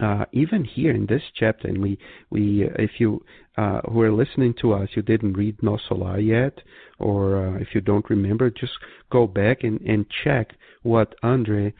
uh, 0.00 0.24
even 0.32 0.64
here 0.64 0.92
in 0.92 1.06
this 1.06 1.22
chapter, 1.34 1.68
and 1.68 1.80
we, 1.82 1.98
we, 2.30 2.64
uh, 2.64 2.72
if 2.78 2.92
you 2.98 3.22
uh, 3.56 3.80
who 3.90 4.00
are 4.00 4.12
listening 4.12 4.54
to 4.60 4.72
us, 4.72 4.88
you 4.94 5.02
didn't 5.02 5.34
read 5.34 5.58
Nosso 5.58 5.98
Lar 5.98 6.18
yet, 6.18 6.58
or 6.98 7.46
uh, 7.46 7.58
if 7.58 7.68
you 7.74 7.80
don't 7.80 8.08
remember, 8.10 8.50
just 8.50 8.72
go 9.10 9.26
back 9.26 9.62
and, 9.62 9.80
and 9.82 10.06
check 10.24 10.54
what 10.82 11.14
Andre 11.22 11.72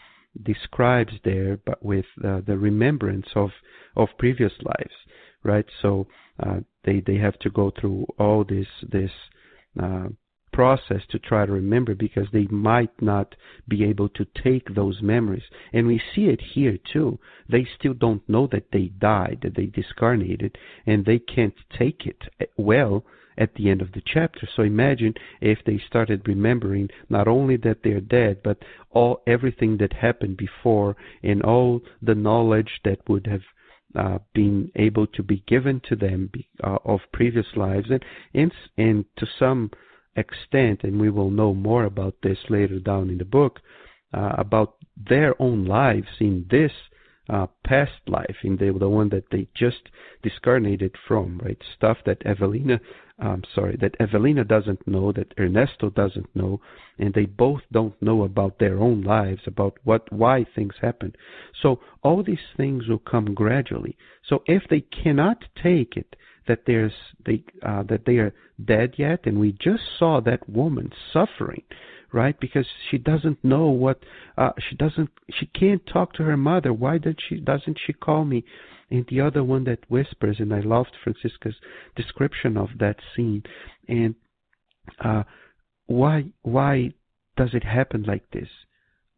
describes 0.43 1.13
there, 1.25 1.59
but 1.65 1.83
with 1.85 2.07
uh, 2.25 2.41
the 2.47 2.59
remembrance 2.59 3.27
of 3.35 3.51
of 3.97 4.09
previous 4.19 4.53
lives, 4.63 4.95
right? 5.45 5.67
So 5.81 6.07
uh, 6.45 6.61
they 6.85 7.01
they 7.01 7.17
have 7.17 7.39
to 7.41 7.51
go 7.51 7.73
through 7.81 8.07
all 8.19 8.45
this 8.45 8.67
this 8.83 9.11
process 10.55 11.03
to 11.11 11.19
try 11.19 11.45
to 11.45 11.53
remember 11.53 11.97
because 11.97 12.29
they 12.33 12.47
might 12.47 13.03
not 13.03 13.35
be 13.67 13.83
able 13.85 14.09
to 14.09 14.25
take 14.41 14.73
those 14.75 15.03
memories. 15.03 15.43
And 15.73 15.89
we 15.89 16.01
see 16.15 16.27
it 16.27 16.41
here 16.41 16.79
too. 16.93 17.19
They 17.51 17.67
still 17.77 17.95
don't 17.95 18.27
know 18.29 18.47
that 18.53 18.71
they 18.73 18.85
died, 18.85 19.41
that 19.43 19.57
they 19.57 19.67
discarnated, 19.67 20.57
and 20.87 21.05
they 21.05 21.19
can't 21.19 21.57
take 21.77 22.07
it 22.07 22.23
well 22.57 23.05
at 23.37 23.53
the 23.55 23.69
end 23.69 23.83
of 23.83 23.91
the 23.93 24.03
chapter. 24.07 24.49
So 24.55 24.63
imagine 24.63 25.15
if 25.41 25.59
they 25.67 25.83
started 25.85 26.29
remembering 26.29 26.89
not 27.09 27.27
only 27.27 27.57
that 27.59 27.79
they're 27.83 28.01
dead, 28.01 28.39
but 28.45 28.59
all 28.93 29.23
everything 29.27 29.79
that 29.79 29.93
happened 29.93 30.37
before 30.37 30.97
and 31.25 31.43
all 31.43 31.83
the 32.01 32.15
knowledge 32.15 32.81
that 32.85 33.01
would 33.09 33.27
have 33.27 33.43
uh, 33.97 34.19
been 34.35 34.71
able 34.77 35.09
to 35.09 35.23
be 35.25 35.43
given 35.49 35.81
to 35.89 35.97
them 35.97 36.31
uh, 36.63 36.79
of 36.85 37.01
previous 37.13 37.47
lives 37.57 37.89
and, 37.91 38.05
and 38.35 38.53
and 38.77 39.05
to 39.17 39.27
some 39.39 39.71
extent, 40.17 40.85
and 40.85 41.01
we 41.01 41.11
will 41.11 41.31
know 41.31 41.55
more 41.55 41.85
about 41.85 42.15
this 42.23 42.39
later 42.49 42.79
down 42.79 43.11
in 43.11 43.19
the 43.19 43.25
book, 43.25 43.61
uh, 44.13 44.33
about 44.39 44.77
their 44.97 45.41
own 45.43 45.65
lives 45.65 46.09
in 46.21 46.47
this 46.51 46.73
uh, 47.29 47.47
past 47.65 47.93
life, 48.07 48.37
in 48.43 48.57
the, 48.57 48.77
the 48.79 48.89
one 48.89 49.09
that 49.09 49.25
they 49.31 49.49
just 49.55 49.89
discarnated 50.23 50.95
from, 51.09 51.41
right? 51.43 51.59
Stuff 51.77 51.97
that 52.05 52.25
Evelina, 52.27 52.79
um, 53.19 53.43
sorry, 53.55 53.77
that 53.81 53.97
Evelina 53.99 54.45
doesn't 54.45 54.87
know, 54.87 55.11
that 55.13 55.33
Ernesto 55.39 55.91
doesn't 55.91 56.29
know, 56.35 56.61
and 56.99 57.15
they 57.15 57.25
both 57.25 57.63
don't 57.73 58.01
know 58.03 58.25
about 58.25 58.59
their 58.59 58.79
own 58.79 59.03
lives, 59.03 59.41
about 59.47 59.79
what, 59.85 60.11
why 60.13 60.45
things 60.55 60.75
happen. 60.81 61.15
So 61.63 61.81
all 62.03 62.23
these 62.23 62.39
things 62.57 62.89
will 62.89 62.99
come 62.99 63.35
gradually. 63.35 63.97
So 64.29 64.43
if 64.47 64.63
they 64.69 64.83
cannot 64.83 65.45
take 65.63 65.97
it, 65.97 66.17
that 66.47 66.61
there's 66.67 66.93
they 67.25 67.43
uh, 67.63 67.83
that 67.85 68.05
they 68.07 68.17
are 68.17 68.35
dead 68.65 68.95
yet, 68.97 69.21
and 69.25 69.39
we 69.39 69.53
just 69.53 69.83
saw 69.99 70.21
that 70.21 70.49
woman 70.49 70.93
suffering, 71.13 71.63
right? 72.13 72.39
Because 72.39 72.67
she 72.91 72.99
doesn't 72.99 73.43
know 73.45 73.67
what 73.67 74.01
uh, 74.37 74.51
she 74.69 74.77
doesn't 74.77 75.11
she 75.31 75.47
can't 75.47 75.87
talk 75.87 76.13
to 76.15 76.25
her 76.25 76.37
mother. 76.37 76.73
Why 76.73 76.99
did 76.99 77.19
she 77.29 77.37
doesn't 77.37 77.79
she 77.87 77.93
call 77.93 78.25
me? 78.25 78.45
And 78.91 79.07
the 79.09 79.23
other 79.23 79.43
one 79.43 79.65
that 79.65 79.91
whispers, 79.91 80.37
and 80.39 80.55
I 80.55 80.61
loved 80.61 80.93
Francisca's 81.03 81.57
description 81.97 82.57
of 82.57 82.69
that 82.79 82.97
scene. 83.15 83.43
And 83.89 84.15
uh, 85.03 85.25
why 85.87 86.27
why 86.43 86.93
does 87.37 87.51
it 87.55 87.65
happen 87.65 88.05
like 88.05 88.31
this? 88.31 88.49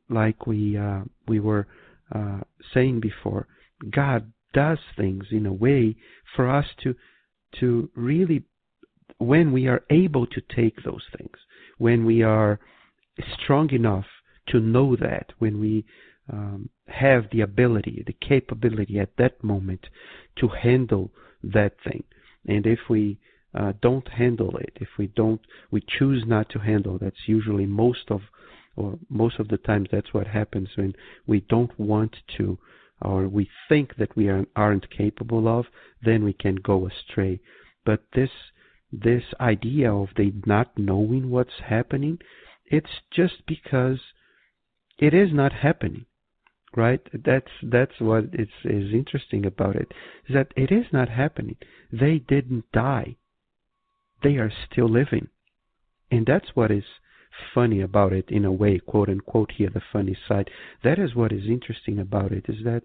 Like 0.08 0.46
we 0.46 0.76
uh, 0.76 1.00
we 1.26 1.40
were 1.40 1.66
uh, 2.14 2.40
saying 2.72 3.00
before, 3.00 3.48
God 3.90 4.32
does 4.52 4.78
things 4.96 5.26
in 5.30 5.44
a 5.46 5.52
way 5.52 5.96
for 6.34 6.48
us 6.48 6.66
to 6.82 6.94
to 7.60 7.90
really, 7.94 8.44
when 9.18 9.52
we 9.52 9.66
are 9.66 9.82
able 9.90 10.26
to 10.26 10.40
take 10.54 10.82
those 10.84 11.04
things, 11.16 11.36
when 11.78 12.04
we 12.04 12.22
are 12.22 12.58
strong 13.42 13.70
enough 13.70 14.06
to 14.48 14.60
know 14.60 14.96
that, 14.96 15.32
when 15.38 15.60
we 15.60 15.84
um, 16.32 16.68
have 16.88 17.24
the 17.30 17.40
ability, 17.40 18.02
the 18.06 18.26
capability 18.26 18.98
at 18.98 19.16
that 19.18 19.42
moment 19.42 19.86
to 20.36 20.48
handle 20.48 21.10
that 21.42 21.74
thing. 21.84 22.04
And 22.46 22.66
if 22.66 22.78
we 22.88 23.18
uh, 23.54 23.72
don't 23.80 24.08
handle 24.08 24.56
it, 24.56 24.72
if 24.76 24.88
we 24.98 25.06
don't, 25.08 25.40
we 25.70 25.82
choose 25.98 26.24
not 26.26 26.48
to 26.50 26.58
handle. 26.58 26.98
That's 26.98 27.26
usually 27.26 27.66
most 27.66 28.10
of, 28.10 28.20
or 28.76 28.98
most 29.08 29.38
of 29.38 29.48
the 29.48 29.56
times, 29.56 29.88
that's 29.90 30.12
what 30.12 30.26
happens 30.26 30.68
when 30.76 30.94
we 31.26 31.40
don't 31.48 31.78
want 31.78 32.16
to 32.36 32.58
or 33.00 33.28
we 33.28 33.48
think 33.68 33.96
that 33.96 34.16
we 34.16 34.28
are, 34.28 34.46
aren't 34.54 34.90
capable 34.90 35.48
of, 35.48 35.66
then 36.02 36.24
we 36.24 36.32
can 36.32 36.56
go 36.56 36.86
astray. 36.86 37.40
But 37.84 38.02
this 38.14 38.30
this 38.92 39.24
idea 39.40 39.92
of 39.92 40.08
they 40.16 40.32
not 40.46 40.78
knowing 40.78 41.28
what's 41.28 41.60
happening, 41.66 42.18
it's 42.64 43.00
just 43.10 43.46
because 43.46 44.00
it 44.98 45.12
is 45.12 45.32
not 45.32 45.52
happening. 45.52 46.06
Right? 46.74 47.00
That's 47.12 47.50
that's 47.62 48.00
what 48.00 48.24
is 48.32 48.48
is 48.64 48.92
interesting 48.92 49.46
about 49.46 49.76
it. 49.76 49.92
Is 50.28 50.34
that 50.34 50.52
it 50.56 50.70
is 50.70 50.86
not 50.92 51.08
happening. 51.08 51.56
They 51.92 52.18
didn't 52.18 52.70
die. 52.72 53.16
They 54.22 54.36
are 54.36 54.52
still 54.70 54.88
living. 54.88 55.28
And 56.10 56.26
that's 56.26 56.54
what 56.54 56.70
is 56.70 56.84
funny 57.54 57.80
about 57.80 58.12
it 58.12 58.30
in 58.30 58.44
a 58.44 58.52
way, 58.52 58.78
quote 58.78 59.08
unquote 59.08 59.52
here, 59.52 59.70
the 59.70 59.82
funny 59.92 60.16
side. 60.28 60.50
That 60.82 60.98
is 60.98 61.14
what 61.14 61.32
is 61.32 61.46
interesting 61.46 61.98
about 61.98 62.32
it, 62.32 62.46
is 62.48 62.64
that 62.64 62.84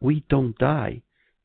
we 0.00 0.24
don't 0.28 0.56
die 0.58 1.02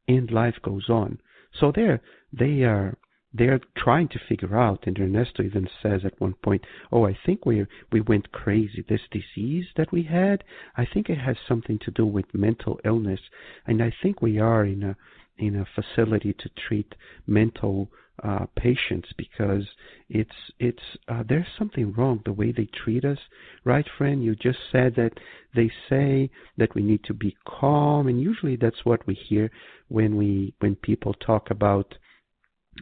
and 0.07 0.31
life 0.31 0.55
goes 0.61 0.89
on. 0.89 1.19
So 1.59 1.71
they're 1.73 2.01
they 2.33 2.63
are 2.63 2.97
they're 3.33 3.61
trying 3.77 4.09
to 4.09 4.19
figure 4.27 4.57
out 4.57 4.85
and 4.85 4.99
Ernesto 4.99 5.43
even 5.43 5.69
says 5.81 6.01
at 6.03 6.19
one 6.19 6.33
point, 6.43 6.65
Oh, 6.91 7.05
I 7.05 7.17
think 7.25 7.45
we 7.45 7.65
we 7.91 8.01
went 8.01 8.31
crazy. 8.31 8.83
This 8.87 9.07
disease 9.09 9.67
that 9.77 9.91
we 9.91 10.03
had, 10.03 10.43
I 10.75 10.85
think 10.85 11.09
it 11.09 11.17
has 11.17 11.37
something 11.47 11.79
to 11.79 11.91
do 11.91 12.05
with 12.05 12.33
mental 12.33 12.79
illness 12.83 13.21
and 13.65 13.81
I 13.81 13.93
think 14.01 14.21
we 14.21 14.39
are 14.39 14.65
in 14.65 14.83
a 14.83 14.97
in 15.37 15.55
a 15.55 15.65
facility 15.65 16.33
to 16.33 16.49
treat 16.49 16.93
mental 17.25 17.89
uh, 18.23 18.45
patients 18.55 19.09
because 19.17 19.63
it's 20.09 20.51
it's 20.59 20.83
uh, 21.07 21.23
there's 21.27 21.47
something 21.57 21.93
wrong 21.93 22.21
the 22.23 22.33
way 22.33 22.51
they 22.51 22.65
treat 22.83 23.03
us, 23.03 23.17
right, 23.63 23.87
friend? 23.97 24.23
You 24.23 24.35
just 24.35 24.59
said 24.71 24.95
that 24.95 25.13
they 25.55 25.71
say 25.89 26.29
that 26.57 26.75
we 26.75 26.83
need 26.83 27.03
to 27.05 27.13
be 27.13 27.35
calm, 27.47 28.07
and 28.07 28.21
usually 28.21 28.55
that's 28.55 28.85
what 28.85 29.05
we 29.07 29.15
hear 29.15 29.49
when 29.87 30.17
we 30.17 30.53
when 30.59 30.75
people 30.75 31.13
talk 31.13 31.49
about 31.49 31.95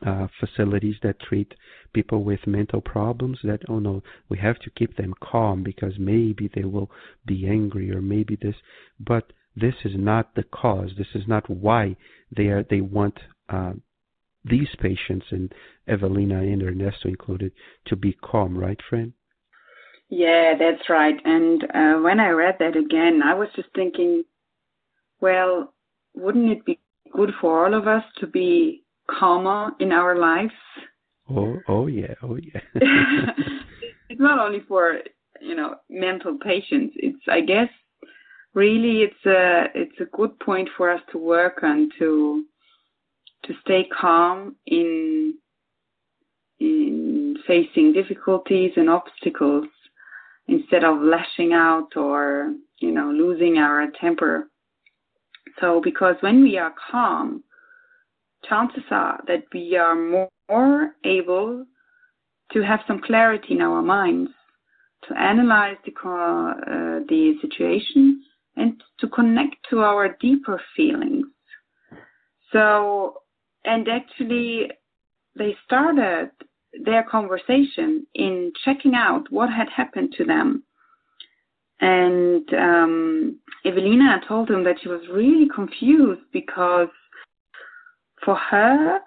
uh, 0.06 0.28
facilities 0.40 0.96
that 1.04 1.20
treat 1.20 1.54
people 1.94 2.24
with 2.24 2.46
mental 2.46 2.82
problems 2.82 3.40
that 3.44 3.62
oh 3.68 3.80
no 3.80 4.04
we 4.30 4.38
have 4.38 4.60
to 4.60 4.70
keep 4.70 4.96
them 4.96 5.14
calm 5.20 5.64
because 5.64 5.94
maybe 5.98 6.50
they 6.54 6.64
will 6.64 6.92
be 7.26 7.48
angry 7.48 7.92
or 7.92 8.02
maybe 8.02 8.38
this 8.42 8.56
but 9.00 9.34
this 9.56 9.74
is 9.84 9.94
not 9.96 10.36
the 10.36 10.44
cause 10.44 10.92
this 10.98 11.08
is 11.16 11.28
not 11.28 11.50
why 11.50 11.96
they 12.36 12.48
are 12.48 12.64
they 12.70 12.82
want 12.82 13.18
uh, 13.50 13.74
these 14.44 14.70
patients 14.80 15.28
and 15.32 15.54
Evelina 15.88 16.40
and 16.40 16.64
Ernesto 16.64 17.10
included 17.10 17.52
to 17.86 17.96
be 17.96 18.18
calm 18.24 18.58
right 18.58 18.80
friend 18.90 19.14
yeah 20.10 20.54
that's 20.58 20.90
right 20.90 21.16
and 21.26 21.64
uh, 21.64 22.02
when 22.02 22.20
I 22.20 22.30
read 22.30 22.56
that 22.60 22.78
again 22.78 23.22
I 23.24 23.34
was 23.34 23.50
just 23.56 23.70
thinking 23.76 24.24
well 25.22 25.74
wouldn't 26.16 26.52
it 26.52 26.66
be 26.66 26.80
good 27.12 27.32
for 27.42 27.66
all 27.66 27.74
of 27.74 27.88
us 27.88 28.04
to 28.20 28.28
be 28.28 28.84
calmer 29.10 29.72
in 29.80 29.92
our 29.92 30.18
lives. 30.18 30.54
Oh, 31.30 31.58
oh 31.68 31.88
yeah, 31.88 32.14
oh 32.24 32.38
yeah. 32.38 32.60
it's 34.10 34.20
not 34.20 34.40
only 34.40 34.62
for 34.68 35.00
you 35.42 35.56
know 35.56 35.76
mental 35.90 36.38
patients. 36.38 36.96
It's 36.98 37.24
I 37.28 37.42
guess 37.42 37.70
really 38.54 39.04
it's 39.04 39.26
a 39.26 39.66
it's 39.76 40.00
a 40.00 40.18
good 40.18 40.40
point 40.40 40.70
for 40.76 40.90
us 40.90 41.02
to 41.12 41.18
work 41.18 41.64
on 41.64 41.90
to 42.00 42.46
to 43.46 43.54
stay 43.62 43.88
calm 44.00 44.56
in 44.68 45.36
in 46.60 47.38
facing 47.48 47.94
difficulties 47.94 48.72
and 48.76 48.90
obstacles 48.90 49.68
instead 50.48 50.84
of 50.84 51.02
lashing 51.02 51.54
out 51.54 51.96
or 51.96 52.54
you 52.80 52.92
know 52.92 53.12
losing 53.12 53.58
our 53.58 53.88
temper 54.00 54.50
so 55.60 55.80
because 55.84 56.16
when 56.22 56.44
we 56.44 56.58
are 56.58 56.74
calm 56.92 57.44
chances 58.48 58.84
are 58.92 59.22
that 59.28 59.44
we 59.54 59.76
are 59.76 60.30
more 60.50 60.92
able 61.04 61.66
to 62.52 62.62
have 62.62 62.80
some 62.88 63.02
clarity 63.02 63.54
in 63.54 63.62
our 63.62 63.82
minds, 63.82 64.32
to 65.08 65.18
analyze 65.18 65.78
the, 65.86 65.92
uh, 65.92 67.06
the 67.08 67.36
situation, 67.42 68.22
and 68.56 68.82
to 69.00 69.08
connect 69.08 69.56
to 69.70 69.82
our 69.82 70.18
deeper 70.20 70.62
feelings. 70.76 71.26
So, 72.52 73.22
and 73.66 73.88
actually, 73.88 74.72
they 75.36 75.56
started 75.66 76.32
their 76.86 77.04
conversation 77.04 78.06
in 78.14 78.52
checking 78.64 78.96
out 78.96 79.32
what 79.32 79.50
had 79.50 79.68
happened 79.76 80.14
to 80.18 80.24
them. 80.24 80.64
And 81.82 82.48
um, 82.54 83.40
Evelina 83.66 84.22
told 84.28 84.50
them 84.50 84.64
that 84.66 84.76
she 84.82 84.90
was 84.90 85.02
really 85.12 85.48
confused 85.54 86.22
because 86.34 86.90
for 88.24 88.36
her, 88.36 89.00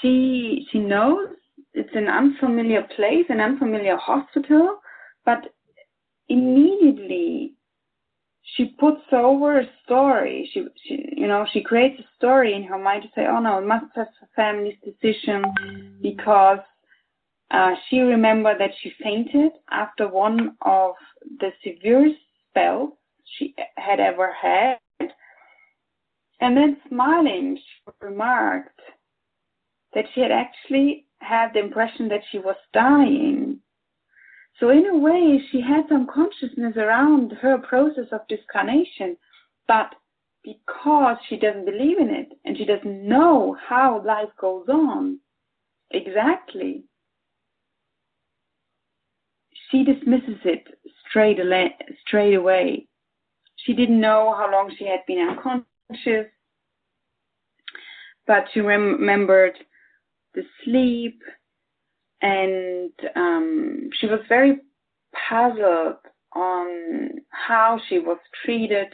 she 0.00 0.66
she 0.70 0.78
knows 0.78 1.28
it's 1.74 1.94
an 1.94 2.08
unfamiliar 2.08 2.86
place, 2.94 3.26
an 3.28 3.40
unfamiliar 3.40 3.96
hospital, 3.96 4.78
but 5.24 5.52
immediately 6.28 7.54
she 8.42 8.74
puts 8.78 9.02
over 9.12 9.60
a 9.60 9.68
story. 9.84 10.48
She, 10.52 10.66
she, 10.84 11.14
you 11.16 11.28
know, 11.28 11.46
she 11.52 11.62
creates 11.62 12.00
a 12.00 12.16
story 12.16 12.54
in 12.54 12.64
her 12.64 12.78
mind 12.78 13.02
to 13.02 13.08
say, 13.14 13.26
"Oh 13.26 13.40
no, 13.40 13.58
it 13.58 13.66
must 13.66 13.86
have 13.94 14.08
a 14.22 14.26
family's 14.36 14.76
decision," 14.84 15.44
because 16.02 16.58
uh, 17.50 17.74
she 17.88 18.00
remembered 18.00 18.58
that 18.58 18.72
she 18.82 18.92
fainted 19.02 19.52
after 19.70 20.08
one 20.08 20.56
of 20.62 20.94
the 21.38 21.50
severest 21.62 22.18
spells 22.50 22.92
she 23.24 23.54
had 23.76 24.00
ever 24.00 24.32
had, 24.32 24.78
and 26.40 26.56
then 26.56 26.76
smiling, 26.88 27.56
she 27.56 27.92
remarked 28.00 28.80
that 29.94 30.04
she 30.14 30.20
had 30.20 30.32
actually 30.32 31.06
had 31.20 31.52
the 31.54 31.60
impression 31.60 32.08
that 32.08 32.22
she 32.30 32.38
was 32.38 32.56
dying. 32.72 33.60
So, 34.62 34.70
in 34.70 34.86
a 34.86 34.96
way, 34.96 35.40
she 35.50 35.60
had 35.60 35.88
some 35.88 36.06
consciousness 36.06 36.76
around 36.76 37.32
her 37.42 37.58
process 37.58 38.06
of 38.12 38.20
discarnation, 38.28 39.16
but 39.66 39.92
because 40.44 41.16
she 41.28 41.36
doesn't 41.36 41.64
believe 41.64 41.98
in 41.98 42.10
it 42.10 42.28
and 42.44 42.56
she 42.56 42.64
doesn't 42.64 43.08
know 43.08 43.56
how 43.68 44.00
life 44.06 44.28
goes 44.40 44.68
on 44.68 45.18
exactly, 45.90 46.84
she 49.68 49.82
dismisses 49.82 50.38
it 50.44 50.62
straight, 51.08 51.40
straight 52.06 52.34
away. 52.34 52.86
She 53.56 53.72
didn't 53.72 54.00
know 54.00 54.32
how 54.38 54.48
long 54.52 54.72
she 54.78 54.86
had 54.86 55.00
been 55.08 55.28
unconscious 55.28 56.30
but 58.28 58.44
she 58.54 58.60
remembered 58.60 59.58
the 60.34 60.42
sleep, 60.64 61.20
and 62.22 62.92
um, 63.16 63.90
she 64.00 64.06
was 64.06 64.20
very 64.28 64.60
puzzled 65.28 65.96
on 66.34 67.10
how 67.30 67.78
she 67.88 67.98
was 67.98 68.18
treated 68.44 68.86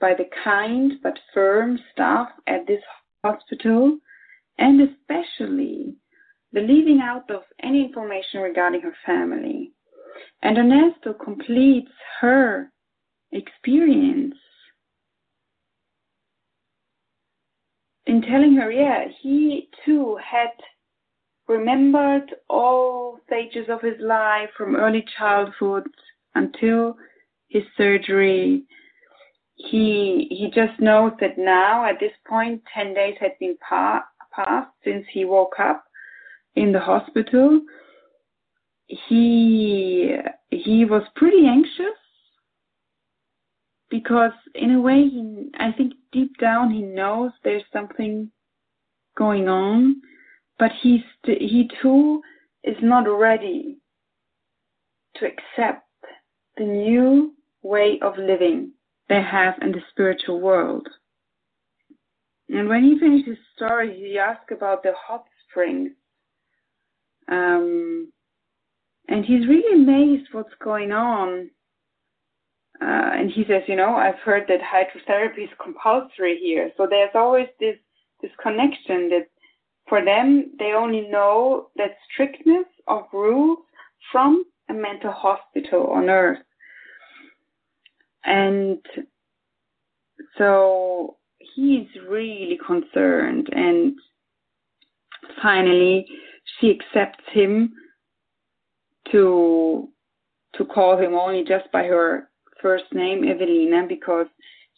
by 0.00 0.14
the 0.14 0.28
kind 0.44 0.92
but 1.02 1.18
firm 1.34 1.78
staff 1.92 2.28
at 2.46 2.66
this 2.66 2.82
hospital, 3.24 3.98
and 4.58 4.80
especially 4.80 5.94
the 6.52 6.60
leaving 6.60 7.00
out 7.02 7.30
of 7.30 7.42
any 7.62 7.84
information 7.84 8.40
regarding 8.40 8.80
her 8.80 8.94
family. 9.04 9.72
And 10.42 10.56
Ernesto 10.56 11.12
completes 11.12 11.90
her 12.20 12.70
experience 13.32 14.36
in 18.06 18.22
telling 18.22 18.54
her, 18.56 18.70
yeah, 18.70 19.06
he 19.20 19.68
too 19.84 20.16
had 20.24 20.50
remembered 21.48 22.34
all 22.48 23.18
stages 23.26 23.68
of 23.68 23.80
his 23.80 23.98
life 24.00 24.50
from 24.56 24.76
early 24.76 25.04
childhood 25.18 25.84
until 26.34 26.96
his 27.48 27.62
surgery. 27.76 28.64
He 29.54 30.26
he 30.30 30.50
just 30.54 30.80
knows 30.80 31.12
that 31.20 31.38
now 31.38 31.84
at 31.84 31.98
this 32.00 32.12
point, 32.28 32.62
ten 32.74 32.94
days 32.94 33.16
had 33.20 33.32
been 33.40 33.56
pa- 33.66 34.06
passed 34.32 34.72
since 34.84 35.06
he 35.12 35.24
woke 35.24 35.58
up 35.58 35.84
in 36.54 36.72
the 36.72 36.80
hospital. 36.80 37.60
He 38.86 40.16
he 40.50 40.84
was 40.84 41.02
pretty 41.14 41.46
anxious 41.46 41.98
because 43.90 44.32
in 44.54 44.72
a 44.72 44.80
way 44.80 45.08
he, 45.08 45.50
i 45.58 45.70
think 45.72 45.92
deep 46.12 46.36
down 46.38 46.70
he 46.70 46.82
knows 46.82 47.30
there's 47.44 47.62
something 47.72 48.30
going 49.16 49.48
on 49.48 49.96
but 50.58 50.70
he's 50.82 51.00
he 51.24 51.68
too 51.82 52.22
is 52.64 52.76
not 52.82 53.02
ready 53.02 53.78
to 55.16 55.26
accept 55.26 55.86
the 56.56 56.64
new 56.64 57.34
way 57.62 57.98
of 58.02 58.16
living 58.18 58.72
they 59.08 59.22
have 59.22 59.54
in 59.62 59.72
the 59.72 59.80
spiritual 59.90 60.40
world 60.40 60.88
and 62.48 62.68
when 62.68 62.82
he 62.84 62.98
finished 62.98 63.26
his 63.26 63.38
story 63.54 63.96
he 63.96 64.18
asked 64.18 64.50
about 64.50 64.82
the 64.82 64.92
hot 64.96 65.24
springs 65.48 65.90
um, 67.28 68.12
and 69.08 69.24
he's 69.24 69.48
really 69.48 69.74
amazed 69.74 70.28
what's 70.32 70.54
going 70.62 70.92
on 70.92 71.50
uh, 72.80 72.84
and 73.14 73.30
he 73.30 73.44
says, 73.48 73.62
you 73.68 73.76
know, 73.76 73.94
I've 73.94 74.18
heard 74.18 74.44
that 74.48 74.60
hydrotherapy 74.60 75.44
is 75.44 75.50
compulsory 75.62 76.38
here. 76.42 76.70
So 76.76 76.86
there's 76.88 77.10
always 77.14 77.46
this 77.58 77.76
this 78.22 78.30
connection 78.42 79.10
that 79.10 79.28
for 79.88 80.04
them 80.04 80.52
they 80.58 80.72
only 80.72 81.02
know 81.02 81.68
that 81.76 81.96
strictness 82.12 82.66
of 82.88 83.04
rules 83.12 83.58
from 84.12 84.44
a 84.68 84.74
mental 84.74 85.12
hospital 85.12 85.88
on 85.88 86.10
earth. 86.10 86.38
And 88.24 88.78
so 90.38 91.16
he's 91.38 91.86
really 92.08 92.58
concerned 92.66 93.48
and 93.52 93.94
finally 95.42 96.06
she 96.60 96.70
accepts 96.78 97.24
him 97.32 97.72
to 99.12 99.88
to 100.56 100.64
call 100.64 100.98
him 100.98 101.14
only 101.14 101.44
just 101.44 101.70
by 101.72 101.84
her 101.84 102.30
first 102.60 102.84
name 102.92 103.24
Evelina 103.24 103.86
because 103.88 104.26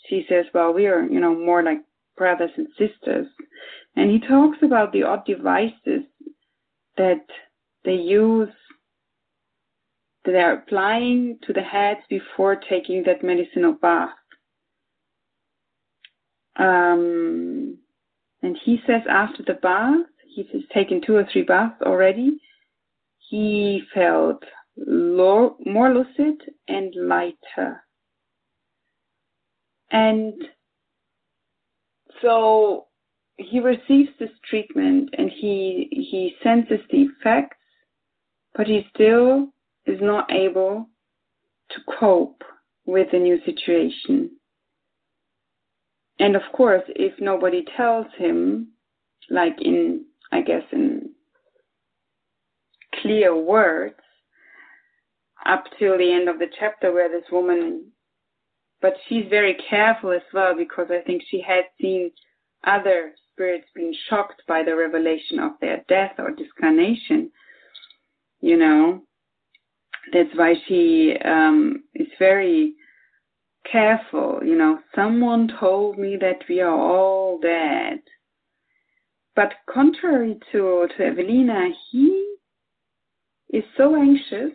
she 0.09 0.25
says, 0.29 0.47
well, 0.53 0.73
we 0.73 0.87
are, 0.87 1.03
you 1.03 1.21
know, 1.21 1.35
more 1.35 1.63
like 1.63 1.79
brothers 2.17 2.51
and 2.57 2.67
sisters. 2.79 3.27
And 3.99 4.13
he 4.13 4.21
talks 4.21 4.59
about 4.63 4.93
the 4.93 5.03
odd 5.03 5.25
devices 5.27 6.05
that 6.97 7.27
they 7.85 7.95
use, 7.95 8.49
that 10.25 10.31
they 10.31 10.39
are 10.39 10.53
applying 10.53 11.41
to 11.45 11.53
the 11.53 11.63
heads 11.63 11.99
before 12.09 12.55
taking 12.55 13.03
that 13.07 13.25
medicinal 13.25 13.73
bath. 13.73 14.11
Um, 16.55 17.79
and 18.41 18.57
he 18.65 18.79
says 18.87 19.03
after 19.11 19.43
the 19.43 19.55
bath, 19.55 20.07
he's 20.33 20.47
taken 20.73 21.01
two 21.05 21.17
or 21.17 21.27
three 21.33 21.43
baths 21.43 21.83
already, 21.83 22.39
he 23.29 23.83
felt 23.93 24.45
more 24.77 25.57
lucid 25.67 26.41
and 26.69 26.95
lighter. 26.95 27.83
And 29.91 30.35
so 32.23 32.88
he 33.39 33.61
receives 33.61 34.11
this 34.19 34.31
treatment 34.49 35.11
and 35.17 35.31
he 35.31 35.89
he 35.91 36.35
senses 36.43 36.81
the 36.91 37.03
effects, 37.03 37.57
but 38.55 38.67
he 38.67 38.87
still 38.95 39.49
is 39.87 39.99
not 40.01 40.31
able 40.31 40.89
to 41.71 41.81
cope 41.99 42.43
with 42.85 43.09
the 43.13 43.19
new 43.19 43.39
situation. 43.45 44.31
And 46.19 46.35
of 46.35 46.43
course, 46.53 46.83
if 46.89 47.13
nobody 47.21 47.65
tells 47.77 48.07
him, 48.17 48.73
like 49.31 49.57
in, 49.61 50.05
I 50.33 50.43
guess, 50.43 50.65
in 50.73 51.11
clear 53.01 53.37
words, 53.37 53.95
up 55.47 55.65
till 55.79 55.97
the 55.97 56.13
end 56.13 56.29
of 56.29 56.41
the 56.41 56.51
chapter 56.59 56.93
where 56.93 57.09
this 57.09 57.31
woman, 57.31 57.93
but 58.83 58.95
she's 59.09 59.27
very 59.31 59.57
careful 59.71 60.11
as 60.11 60.23
well 60.35 60.57
because 60.57 60.89
I 60.91 61.03
think 61.07 61.23
she 61.31 61.41
had 61.41 61.65
seen 61.81 62.11
other 62.65 63.13
spirits 63.39 63.69
being 63.75 63.95
shocked 64.11 64.43
by 64.49 64.65
the 64.65 64.75
revelation 64.75 65.39
of 65.39 65.53
their 65.61 65.85
death 65.89 66.13
or 66.19 66.33
discarnation. 66.33 67.31
You 68.41 68.57
know, 68.57 69.03
that's 70.13 70.35
why 70.35 70.55
she 70.67 71.15
um, 71.25 71.85
is 71.95 72.09
very 72.19 72.75
careful. 73.71 74.41
You 74.45 74.57
know, 74.57 74.81
someone 74.95 75.51
told 75.61 75.99
me 75.99 76.17
that 76.21 76.41
we 76.49 76.61
are 76.61 76.77
all 76.77 77.39
dead. 77.39 78.01
But 79.37 79.53
contrary 79.73 80.41
to, 80.51 80.89
to 80.97 81.07
Evelina, 81.07 81.69
he 81.93 82.35
is 83.51 83.63
so 83.77 83.95
anxious 83.95 84.53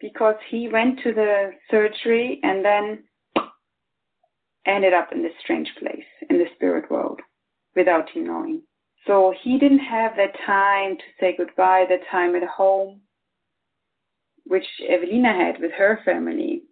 because 0.00 0.36
he 0.48 0.68
went 0.68 1.00
to 1.02 1.12
the 1.12 1.50
surgery 1.70 2.38
and 2.44 2.64
then 2.64 3.02
ended 4.66 4.92
up 4.92 5.12
in 5.12 5.22
this 5.22 5.32
strange 5.40 5.68
place 5.78 6.04
in 6.30 6.38
the 6.38 6.46
spirit 6.54 6.90
world 6.90 7.20
without 7.74 8.08
him 8.10 8.26
knowing. 8.26 8.62
So 9.06 9.34
he 9.42 9.58
didn't 9.58 9.80
have 9.80 10.12
that 10.16 10.36
time 10.46 10.96
to 10.96 11.02
say 11.18 11.34
goodbye, 11.36 11.86
that 11.88 12.06
time 12.10 12.36
at 12.36 12.44
home, 12.44 13.00
which 14.44 14.66
Evelina 14.88 15.32
had 15.32 15.60
with 15.60 15.72
her 15.72 16.00
family. 16.04 16.62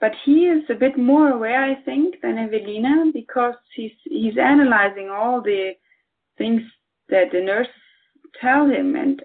But 0.00 0.12
he 0.24 0.46
is 0.46 0.62
a 0.70 0.74
bit 0.74 0.96
more 0.96 1.30
aware, 1.30 1.64
I 1.64 1.74
think, 1.82 2.20
than 2.22 2.38
Evelina 2.38 3.10
because 3.12 3.54
he's 3.74 3.90
he's 4.04 4.38
analyzing 4.38 5.10
all 5.10 5.42
the 5.42 5.72
things 6.36 6.62
that 7.08 7.32
the 7.32 7.40
nurses 7.40 7.72
tell 8.40 8.68
him, 8.68 8.94
and 8.94 9.22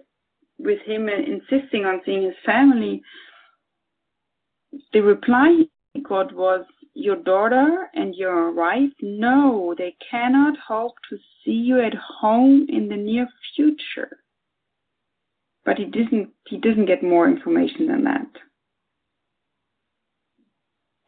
with 0.57 0.79
him 0.81 1.09
insisting 1.09 1.86
on 1.86 2.01
seeing 2.05 2.23
his 2.23 2.36
family, 2.43 3.03
the 4.93 5.01
reply 5.01 5.63
got 6.01 6.33
was, 6.33 6.65
"Your 6.93 7.15
daughter 7.15 7.89
and 7.93 8.15
your 8.15 8.51
wife, 8.51 8.93
no, 9.01 9.75
they 9.77 9.95
cannot 10.09 10.57
hope 10.57 10.95
to 11.09 11.17
see 11.43 11.51
you 11.51 11.79
at 11.79 11.93
home 11.93 12.65
in 12.69 12.89
the 12.89 12.97
near 12.97 13.27
future." 13.55 14.23
But 15.65 15.77
he 15.77 15.85
didn't 15.85 16.33
he 16.47 16.57
doesn't 16.57 16.85
get 16.85 17.03
more 17.03 17.27
information 17.27 17.87
than 17.87 18.03
that. 18.03 18.27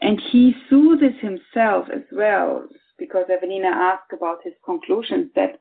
And 0.01 0.19
he 0.19 0.55
soothes 0.69 1.19
himself 1.19 1.89
as 1.89 2.03
well, 2.11 2.67
because 2.97 3.25
Evelina 3.29 3.67
asked 3.67 4.13
about 4.13 4.43
his 4.43 4.53
conclusions 4.63 5.31
that, 5.33 5.59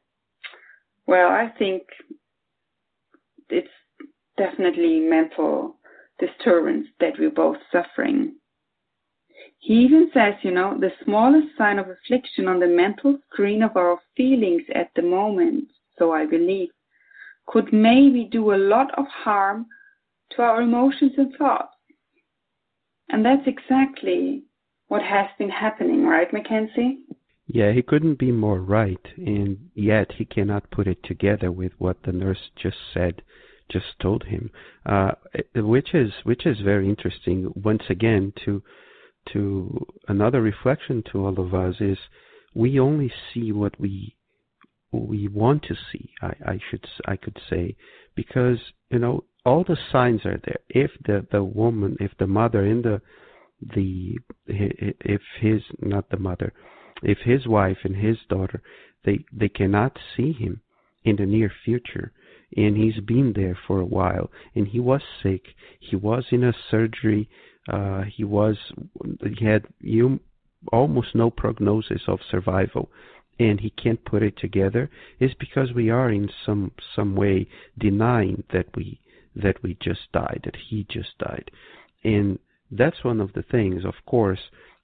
well, 1.07 1.31
I 1.31 1.49
think 1.59 1.83
it's 3.49 3.71
definitely 4.37 5.01
mental 5.01 5.79
disturbance 6.19 6.89
that 7.01 7.19
we're 7.19 7.31
both 7.31 7.57
suffering. 7.73 8.37
He 9.65 9.77
even 9.77 10.11
says, 10.13 10.35
you 10.43 10.51
know, 10.51 10.77
the 10.79 10.93
smallest 11.05 11.57
sign 11.57 11.79
of 11.79 11.89
affliction 11.89 12.49
on 12.49 12.61
the 12.61 12.67
mental 12.67 13.19
screen 13.27 13.63
of 13.63 13.79
our 13.79 13.99
feelings 14.15 14.61
at 14.75 14.91
the 14.95 15.01
moment, 15.01 15.69
so 15.99 16.13
I 16.13 16.27
believe, 16.27 16.69
could 17.47 17.73
maybe 17.73 18.29
do 18.31 18.53
a 18.53 18.57
lot 18.75 18.91
of 18.99 19.07
harm 19.07 19.65
to 20.33 20.43
our 20.43 20.61
emotions 20.61 21.13
and 21.17 21.35
thoughts. 21.37 21.73
And 23.09 23.25
that's 23.25 23.47
exactly 23.47 24.43
what 24.89 25.03
has 25.03 25.29
been 25.39 25.49
happening, 25.49 26.05
right, 26.05 26.31
Mackenzie? 26.31 26.99
Yeah, 27.47 27.73
he 27.73 27.81
couldn't 27.81 28.19
be 28.19 28.33
more 28.33 28.61
right, 28.61 29.07
and 29.17 29.71
yet 29.75 30.13
he 30.13 30.27
cannot 30.27 30.71
put 30.71 30.87
it 30.87 31.03
together 31.03 31.51
with 31.51 31.73
what 31.79 32.03
the 32.03 32.13
nurse 32.13 32.51
just 32.55 32.77
said, 32.93 33.23
just 33.71 33.99
told 33.99 34.25
him, 34.25 34.51
uh, 34.85 35.13
which 35.55 35.95
is 35.95 36.13
which 36.25 36.45
is 36.45 36.61
very 36.61 36.87
interesting. 36.87 37.51
Once 37.57 37.85
again, 37.89 38.35
to 38.45 38.63
to 39.33 39.87
another 40.09 40.41
reflection 40.41 41.03
to 41.13 41.25
all 41.25 41.39
of 41.39 41.55
us 41.55 41.77
is 41.81 41.99
we 42.55 42.79
only 42.79 43.13
see 43.33 43.53
what 43.53 43.79
we 43.81 44.17
we 44.93 45.27
want 45.29 45.65
to 45.65 45.75
see. 45.91 46.11
I, 46.23 46.35
I 46.47 46.59
should 46.71 46.87
I 47.07 47.17
could 47.17 47.39
say 47.51 47.77
because 48.15 48.59
you 48.91 48.99
know 48.99 49.25
all 49.45 49.65
the 49.65 49.77
signs 49.93 50.25
are 50.25 50.41
there. 50.45 50.61
If 50.69 50.91
the 51.05 51.27
the 51.31 51.45
woman, 51.45 51.97
if 52.01 52.13
the 52.19 52.27
mother 52.27 52.65
in 52.65 52.83
the 52.83 53.01
the 53.61 54.19
if 54.47 55.21
his 55.41 55.63
not 55.81 56.11
the 56.11 56.19
mother, 56.19 56.53
if 57.03 57.19
his 57.19 57.47
wife 57.47 57.79
and 57.85 57.97
his 57.97 58.19
daughter, 58.29 58.63
they 59.05 59.25
they 59.33 59.49
cannot 59.49 59.99
see 60.17 60.33
him 60.33 60.61
in 61.05 61.17
the 61.17 61.27
near 61.27 61.53
future, 61.65 62.13
and 62.57 62.77
he's 62.77 63.01
been 63.01 63.33
there 63.35 63.59
for 63.67 63.81
a 63.81 63.85
while, 63.87 64.31
and 64.55 64.69
he 64.69 64.81
was 64.81 65.03
sick, 65.23 65.43
he 65.81 65.97
was 65.97 66.25
in 66.31 66.45
a 66.45 66.55
surgery, 66.71 67.29
uh, 67.69 68.03
he 68.03 68.25
was 68.25 68.57
he 69.39 69.45
had 69.45 69.65
you 69.81 70.21
almost 70.73 71.15
no 71.15 71.31
prognosis 71.31 72.03
of 72.07 72.19
survival 72.31 72.91
and 73.39 73.61
he 73.61 73.71
can't 73.71 74.05
put 74.05 74.23
it 74.23 74.37
together 74.37 74.89
is 75.19 75.33
because 75.35 75.73
we 75.73 75.91
are 75.91 76.11
in 76.11 76.31
some 76.47 76.71
some 76.95 77.17
way 77.17 77.47
denying 77.79 78.45
that 78.53 78.67
we 78.77 79.01
that 79.37 79.63
we 79.63 79.77
just 79.81 80.01
died, 80.13 80.41
that 80.45 80.57
he 80.69 80.87
just 80.89 81.19
died. 81.19 81.51
And 82.05 82.39
that's 82.71 83.05
one 83.05 83.21
of 83.21 83.33
the 83.33 83.43
things, 83.43 83.85
of 83.85 83.95
course. 84.07 84.41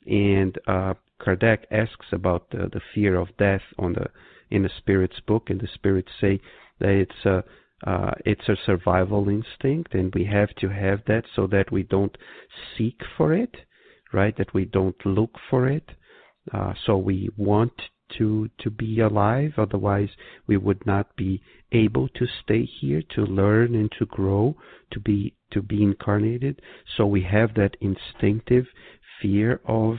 And 0.06 0.58
uh, 0.66 0.94
Kardec 1.20 1.64
asks 1.70 2.06
about 2.12 2.50
the, 2.50 2.68
the 2.72 2.80
fear 2.94 3.16
of 3.16 3.36
death 3.38 3.62
on 3.78 3.94
the 3.94 4.06
in 4.50 4.62
the 4.64 4.70
spirit's 4.78 5.20
book, 5.20 5.48
and 5.48 5.60
the 5.60 5.68
spirits 5.74 6.10
say 6.20 6.40
that 6.80 6.88
it's 6.88 7.24
a 7.24 7.44
uh, 7.86 8.12
it's 8.24 8.48
a 8.48 8.56
survival 8.66 9.28
instinct, 9.28 9.94
and 9.94 10.14
we 10.14 10.24
have 10.24 10.54
to 10.56 10.68
have 10.68 11.00
that 11.06 11.24
so 11.34 11.46
that 11.48 11.72
we 11.72 11.82
don't 11.82 12.16
seek 12.76 13.00
for 13.16 13.32
it, 13.32 13.56
right? 14.12 14.36
That 14.36 14.52
we 14.52 14.64
don't 14.66 15.06
look 15.06 15.36
for 15.48 15.68
it. 15.68 15.88
Uh, 16.52 16.74
so 16.86 16.96
we 16.96 17.30
want 17.36 17.72
to 18.18 18.50
to 18.58 18.70
be 18.70 19.00
alive 19.00 19.52
otherwise 19.56 20.08
we 20.46 20.56
would 20.56 20.84
not 20.84 21.14
be 21.16 21.40
able 21.72 22.08
to 22.08 22.26
stay 22.42 22.64
here 22.64 23.02
to 23.14 23.22
learn 23.22 23.74
and 23.74 23.90
to 23.98 24.06
grow 24.06 24.54
to 24.90 24.98
be 25.00 25.32
to 25.52 25.62
be 25.62 25.82
incarnated 25.82 26.60
so 26.96 27.06
we 27.06 27.22
have 27.22 27.54
that 27.54 27.76
instinctive 27.80 28.66
fear 29.20 29.60
of 29.64 29.96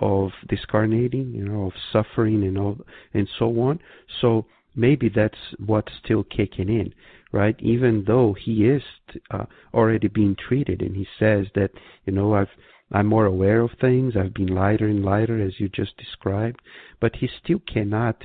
of 0.00 0.30
discarnating 0.48 1.32
you 1.32 1.44
know 1.44 1.66
of 1.66 1.72
suffering 1.92 2.42
and 2.42 2.58
all 2.58 2.76
and 3.12 3.28
so 3.38 3.46
on 3.60 3.78
so 4.20 4.44
maybe 4.74 5.08
that's 5.08 5.38
what's 5.64 5.92
still 6.04 6.24
kicking 6.24 6.68
in 6.68 6.92
right 7.32 7.56
even 7.60 8.04
though 8.06 8.34
he 8.34 8.64
is 8.66 8.82
uh, 9.30 9.44
already 9.72 10.08
being 10.08 10.36
treated 10.36 10.82
and 10.82 10.96
he 10.96 11.06
says 11.18 11.46
that 11.54 11.70
you 12.06 12.12
know 12.12 12.34
I've 12.34 12.48
I'm 12.92 13.06
more 13.06 13.26
aware 13.26 13.60
of 13.60 13.72
things. 13.80 14.14
I've 14.16 14.34
been 14.34 14.54
lighter 14.54 14.86
and 14.86 15.04
lighter, 15.04 15.40
as 15.40 15.58
you 15.58 15.68
just 15.68 15.96
described. 15.96 16.60
But 17.00 17.16
he 17.16 17.28
still 17.42 17.60
cannot 17.66 18.22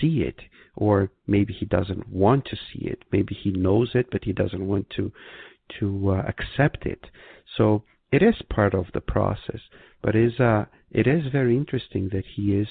see 0.00 0.22
it, 0.22 0.40
or 0.74 1.10
maybe 1.26 1.52
he 1.52 1.66
doesn't 1.66 2.08
want 2.08 2.46
to 2.46 2.56
see 2.56 2.86
it. 2.86 3.04
Maybe 3.12 3.34
he 3.34 3.50
knows 3.50 3.90
it, 3.94 4.06
but 4.10 4.24
he 4.24 4.32
doesn't 4.32 4.66
want 4.66 4.90
to 4.96 5.12
to 5.78 6.10
uh, 6.10 6.22
accept 6.26 6.84
it. 6.84 7.06
So 7.56 7.84
it 8.10 8.22
is 8.22 8.42
part 8.50 8.74
of 8.74 8.86
the 8.92 9.00
process. 9.00 9.60
But 10.02 10.16
is 10.16 10.40
uh, 10.40 10.64
it 10.90 11.06
is 11.06 11.30
very 11.30 11.56
interesting 11.56 12.08
that 12.08 12.24
he 12.34 12.54
is 12.56 12.68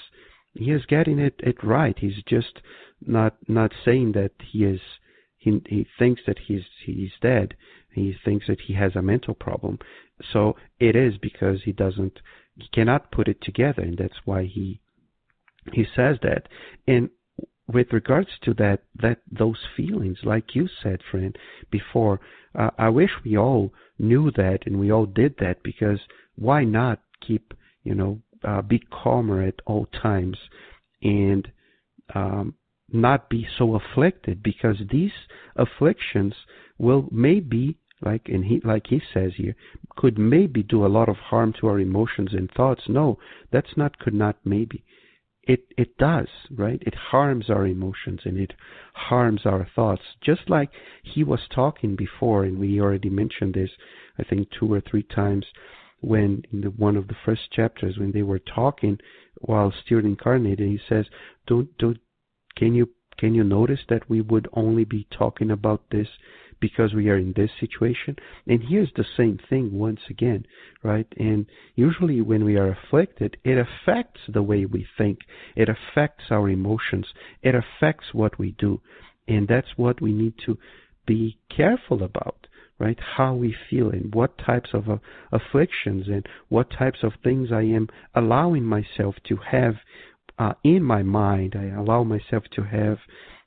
he 0.54 0.72
is 0.72 0.86
getting 0.88 1.20
it, 1.20 1.36
it 1.40 1.64
right. 1.64 1.98
He's 1.98 2.22
just 2.28 2.60
not 3.06 3.36
not 3.48 3.72
saying 3.86 4.14
that 4.14 4.32
he 4.52 4.66
is 4.66 4.82
he 5.38 5.62
he 5.68 5.88
thinks 5.98 6.22
that 6.28 6.40
he's 6.48 6.64
he's 6.86 7.12
dead. 7.22 7.56
He 7.94 8.16
thinks 8.24 8.48
that 8.48 8.62
he 8.62 8.74
has 8.74 8.96
a 8.96 9.02
mental 9.02 9.34
problem. 9.34 9.80
So 10.32 10.56
it 10.80 10.96
is 10.96 11.18
because 11.18 11.64
he 11.64 11.72
doesn't, 11.72 12.20
he 12.56 12.68
cannot 12.72 13.12
put 13.12 13.28
it 13.28 13.42
together, 13.42 13.82
and 13.82 13.98
that's 13.98 14.26
why 14.26 14.44
he 14.44 14.80
he 15.74 15.86
says 15.96 16.18
that. 16.22 16.48
And 16.88 17.10
with 17.68 17.94
regards 17.94 18.30
to 18.44 18.54
that, 18.56 18.82
that 18.96 19.20
those 19.32 19.60
feelings, 19.78 20.20
like 20.24 20.56
you 20.56 20.68
said, 20.82 21.02
friend, 21.10 21.38
before, 21.70 22.20
uh, 22.56 22.72
I 22.78 22.90
wish 22.90 23.12
we 23.24 23.38
all 23.38 23.72
knew 24.00 24.32
that 24.32 24.60
and 24.66 24.80
we 24.80 24.92
all 24.92 25.06
did 25.06 25.36
that 25.40 25.62
because 25.64 26.00
why 26.36 26.64
not 26.64 27.02
keep, 27.26 27.54
you 27.84 27.94
know, 27.94 28.22
uh, 28.44 28.62
be 28.62 28.80
calmer 28.80 29.44
at 29.44 29.62
all 29.68 29.86
times 30.02 30.38
and 31.04 31.52
um, 32.16 32.56
not 32.94 33.30
be 33.30 33.48
so 33.58 33.76
afflicted 33.76 34.42
because 34.44 34.78
these 34.92 35.12
afflictions 35.56 36.34
will 36.78 37.08
maybe 37.12 37.78
like 38.02 38.30
and 38.30 38.46
he 38.46 38.62
like 38.64 38.88
he 38.88 39.02
says 39.14 39.34
here 39.36 39.56
could 39.98 40.18
maybe 40.18 40.64
do 40.64 40.86
a 40.86 40.88
lot 40.88 41.10
of 41.10 41.18
harm 41.18 41.54
to 41.60 41.68
our 41.68 41.80
emotions 41.80 42.34
and 42.34 42.50
thoughts. 42.52 42.84
No 42.88 43.18
that's 43.52 43.76
not 43.76 44.00
could 44.00 44.14
not 44.14 44.38
maybe. 44.46 44.84
It 45.44 45.66
it 45.78 45.98
does 45.98 46.28
right? 46.56 46.82
It 46.86 46.96
harms 46.96 47.50
our 47.50 47.68
emotions 47.68 48.22
and 48.24 48.38
it 48.38 48.54
harms 48.94 49.42
our 49.46 49.68
thoughts. 49.76 50.04
Just 50.22 50.50
like 50.50 50.70
he 51.04 51.24
was 51.24 51.42
talking 51.54 51.96
before 51.96 52.44
and 52.46 52.58
we 52.58 52.80
already 52.80 53.10
mentioned 53.10 53.54
this 53.54 53.72
i 54.18 54.24
think 54.24 54.50
two 54.52 54.72
or 54.72 54.82
three 54.82 55.04
times 55.04 55.46
when 56.02 56.44
in 56.52 56.62
the 56.62 56.70
one 56.70 56.96
of 56.96 57.08
the 57.08 57.16
first 57.26 57.52
chapters 57.52 57.98
when 57.98 58.12
they 58.12 58.22
were 58.22 58.40
talking 58.40 58.98
while 59.42 59.74
still 59.86 60.00
incarnated 60.00 60.68
he 60.68 60.80
says 60.88 61.06
don't 61.48 61.78
don't 61.78 62.00
can 62.60 62.76
you 62.76 62.90
can 63.18 63.34
you 63.36 63.44
notice 63.44 63.82
that 63.90 64.10
we 64.10 64.22
would 64.22 64.48
only 64.54 64.86
be 64.86 65.08
talking 65.12 65.52
about 65.52 65.82
this 65.92 66.08
because 66.60 66.94
we 66.94 67.10
are 67.10 67.18
in 67.18 67.34
this 67.36 67.52
situation. 67.60 68.16
And 68.48 68.62
here's 68.64 68.92
the 68.96 69.06
same 69.18 69.40
thing 69.50 69.78
once 69.78 70.02
again, 70.10 70.46
right? 70.84 71.08
And 71.18 71.46
usually 71.76 72.22
when 72.22 72.44
we 72.44 72.58
are 72.58 72.70
afflicted, 72.72 73.38
it 73.44 73.58
affects 73.58 74.22
the 74.28 74.44
way 74.44 74.66
we 74.66 74.88
think, 74.98 75.20
it 75.56 75.70
affects 75.70 76.26
our 76.30 76.50
emotions, 76.50 77.08
it 77.42 77.56
affects 77.56 78.14
what 78.14 78.40
we 78.40 78.52
do. 78.52 78.82
And 79.28 79.48
that's 79.48 79.78
what 79.78 80.02
we 80.02 80.14
need 80.14 80.34
to 80.46 80.58
be 81.06 81.38
careful 81.50 82.04
about 82.04 82.48
right? 82.80 82.98
How 83.18 83.34
we 83.34 83.54
feel 83.70 83.90
and 83.90 84.16
what 84.16 84.38
types 84.38 84.70
of 84.74 84.90
uh, 84.90 84.98
afflictions 85.34 86.08
and 86.08 86.26
what 86.48 86.72
types 86.72 87.00
of 87.04 87.12
things 87.24 87.50
I 87.52 87.64
am 87.64 87.90
allowing 88.16 88.64
myself 88.64 89.16
to 89.28 89.36
have 89.52 89.76
uh, 90.40 90.54
in 90.64 90.82
my 90.82 91.04
mind, 91.04 91.56
I 91.56 91.78
allow 91.78 92.04
myself 92.04 92.44
to 92.56 92.64
have 92.64 92.98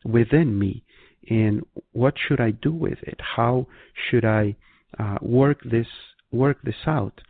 within 0.05 0.59
me 0.59 0.85
and 1.29 1.65
what 1.93 2.15
should 2.19 2.41
I 2.41 2.51
do 2.51 2.73
with 2.73 2.99
it? 3.03 3.21
How 3.21 3.67
should 4.11 4.25
I 4.25 4.57
uh, 4.99 5.19
work 5.23 5.59
this 5.65 5.87
work 6.31 6.59
this 6.63 6.87
out? 6.87 7.21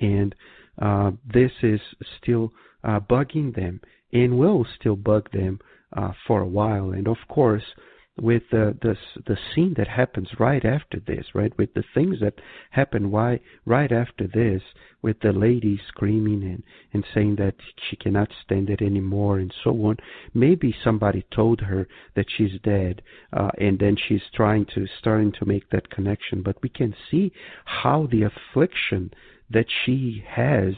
And 0.00 0.34
uh, 0.80 1.12
this 1.32 1.52
is 1.62 1.80
still 2.20 2.52
uh, 2.82 3.00
bugging 3.00 3.54
them 3.54 3.80
and 4.12 4.38
will 4.38 4.66
still 4.78 4.96
bug 4.96 5.30
them 5.32 5.60
uh, 5.96 6.12
for 6.26 6.40
a 6.40 6.46
while. 6.46 6.90
And 6.90 7.06
of 7.06 7.18
course, 7.28 7.62
with 8.20 8.42
the, 8.50 8.76
the 9.26 9.38
scene 9.54 9.74
that 9.76 9.88
happens 9.88 10.28
right 10.38 10.64
after 10.64 11.00
this, 11.06 11.26
right? 11.34 11.56
With 11.56 11.72
the 11.74 11.84
things 11.94 12.20
that 12.20 12.34
happen 12.70 13.10
why 13.10 13.40
right 13.64 13.90
after 13.90 14.26
this, 14.26 14.62
with 15.00 15.18
the 15.20 15.32
lady 15.32 15.80
screaming 15.88 16.44
and 16.44 16.62
and 16.92 17.04
saying 17.14 17.36
that 17.36 17.54
she 17.88 17.96
cannot 17.96 18.28
stand 18.44 18.70
it 18.70 18.82
anymore 18.82 19.38
and 19.38 19.52
so 19.64 19.70
on. 19.70 19.96
Maybe 20.34 20.74
somebody 20.84 21.24
told 21.34 21.60
her 21.62 21.88
that 22.14 22.26
she's 22.36 22.60
dead, 22.62 23.02
uh, 23.32 23.50
and 23.58 23.78
then 23.78 23.96
she's 23.96 24.22
trying 24.34 24.66
to 24.74 24.86
starting 24.98 25.32
to 25.32 25.46
make 25.46 25.70
that 25.70 25.90
connection. 25.90 26.42
But 26.42 26.62
we 26.62 26.68
can 26.68 26.94
see 27.10 27.32
how 27.64 28.08
the 28.10 28.24
affliction 28.24 29.12
that 29.50 29.66
she 29.84 30.22
has 30.28 30.74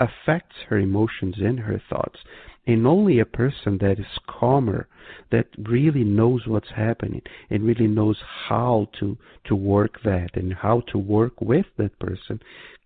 affects 0.00 0.56
her 0.68 0.78
emotions 0.78 1.36
and 1.38 1.60
her 1.60 1.80
thoughts. 1.88 2.18
And 2.66 2.86
only 2.86 3.18
a 3.18 3.24
person 3.24 3.78
that 3.78 3.98
is 3.98 4.18
calmer, 4.28 4.88
that 5.30 5.46
really 5.58 6.04
knows 6.04 6.46
what's 6.46 6.70
happening 6.76 7.22
and 7.48 7.64
really 7.64 7.86
knows 7.86 8.18
how 8.48 8.88
to, 9.00 9.16
to 9.46 9.54
work 9.54 10.02
that 10.04 10.30
and 10.34 10.52
how 10.52 10.82
to 10.92 10.98
work 10.98 11.40
with 11.40 11.66
that 11.78 11.98
person 11.98 12.40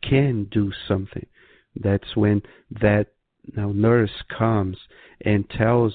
can 0.09 0.45
do 0.53 0.71
something. 0.87 1.27
That's 1.75 2.17
when 2.17 2.43
that 2.81 3.09
now 3.57 3.73
nurse 3.73 4.23
comes 4.37 4.77
and 5.23 5.49
tells 5.51 5.95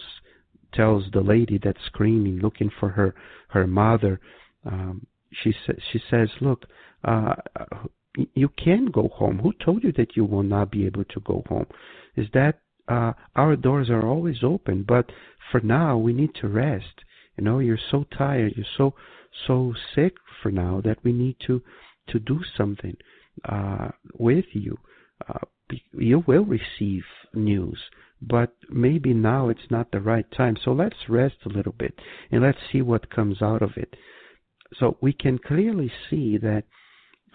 tells 0.73 1.05
the 1.13 1.21
lady 1.21 1.59
that's 1.63 1.79
screaming, 1.85 2.39
looking 2.39 2.69
for 2.79 2.89
her 2.89 3.15
her 3.49 3.65
mother. 3.65 4.19
Um, 4.65 5.05
she 5.31 5.53
sa- 5.65 5.79
she 5.91 5.99
says, 6.09 6.29
"Look, 6.41 6.65
uh, 7.03 7.35
you 8.33 8.49
can 8.49 8.87
go 8.87 9.09
home. 9.09 9.39
Who 9.39 9.53
told 9.63 9.83
you 9.83 9.91
that 9.93 10.15
you 10.15 10.25
will 10.25 10.43
not 10.43 10.71
be 10.71 10.85
able 10.85 11.05
to 11.05 11.19
go 11.21 11.43
home? 11.47 11.67
Is 12.15 12.27
that 12.33 12.59
uh, 12.87 13.13
our 13.35 13.55
doors 13.55 13.89
are 13.89 14.07
always 14.07 14.37
open, 14.43 14.83
but 14.87 15.11
for 15.51 15.59
now 15.61 15.97
we 15.97 16.13
need 16.13 16.33
to 16.41 16.47
rest. 16.47 17.03
You 17.37 17.43
know, 17.43 17.59
you're 17.59 17.79
so 17.91 18.05
tired, 18.17 18.53
you're 18.55 18.65
so 18.77 18.93
so 19.45 19.73
sick 19.93 20.15
for 20.41 20.51
now 20.51 20.81
that 20.83 21.03
we 21.03 21.11
need 21.11 21.35
to 21.47 21.61
to 22.09 22.19
do 22.19 22.39
something 22.57 22.95
uh, 23.45 23.89
with 24.17 24.45
you. 24.53 24.77
Uh, 25.27 25.39
you 25.91 26.23
will 26.25 26.45
receive 26.45 27.03
news, 27.33 27.77
but 28.21 28.55
maybe 28.69 29.13
now 29.13 29.49
it's 29.49 29.69
not 29.69 29.91
the 29.91 29.99
right 29.99 30.25
time. 30.31 30.55
So 30.63 30.71
let's 30.71 31.09
rest 31.09 31.35
a 31.45 31.49
little 31.49 31.73
bit 31.77 31.93
and 32.31 32.41
let's 32.41 32.57
see 32.71 32.81
what 32.81 33.09
comes 33.09 33.41
out 33.41 33.61
of 33.61 33.71
it. 33.75 33.95
So 34.79 34.97
we 35.01 35.13
can 35.13 35.37
clearly 35.37 35.91
see 36.09 36.37
that 36.37 36.63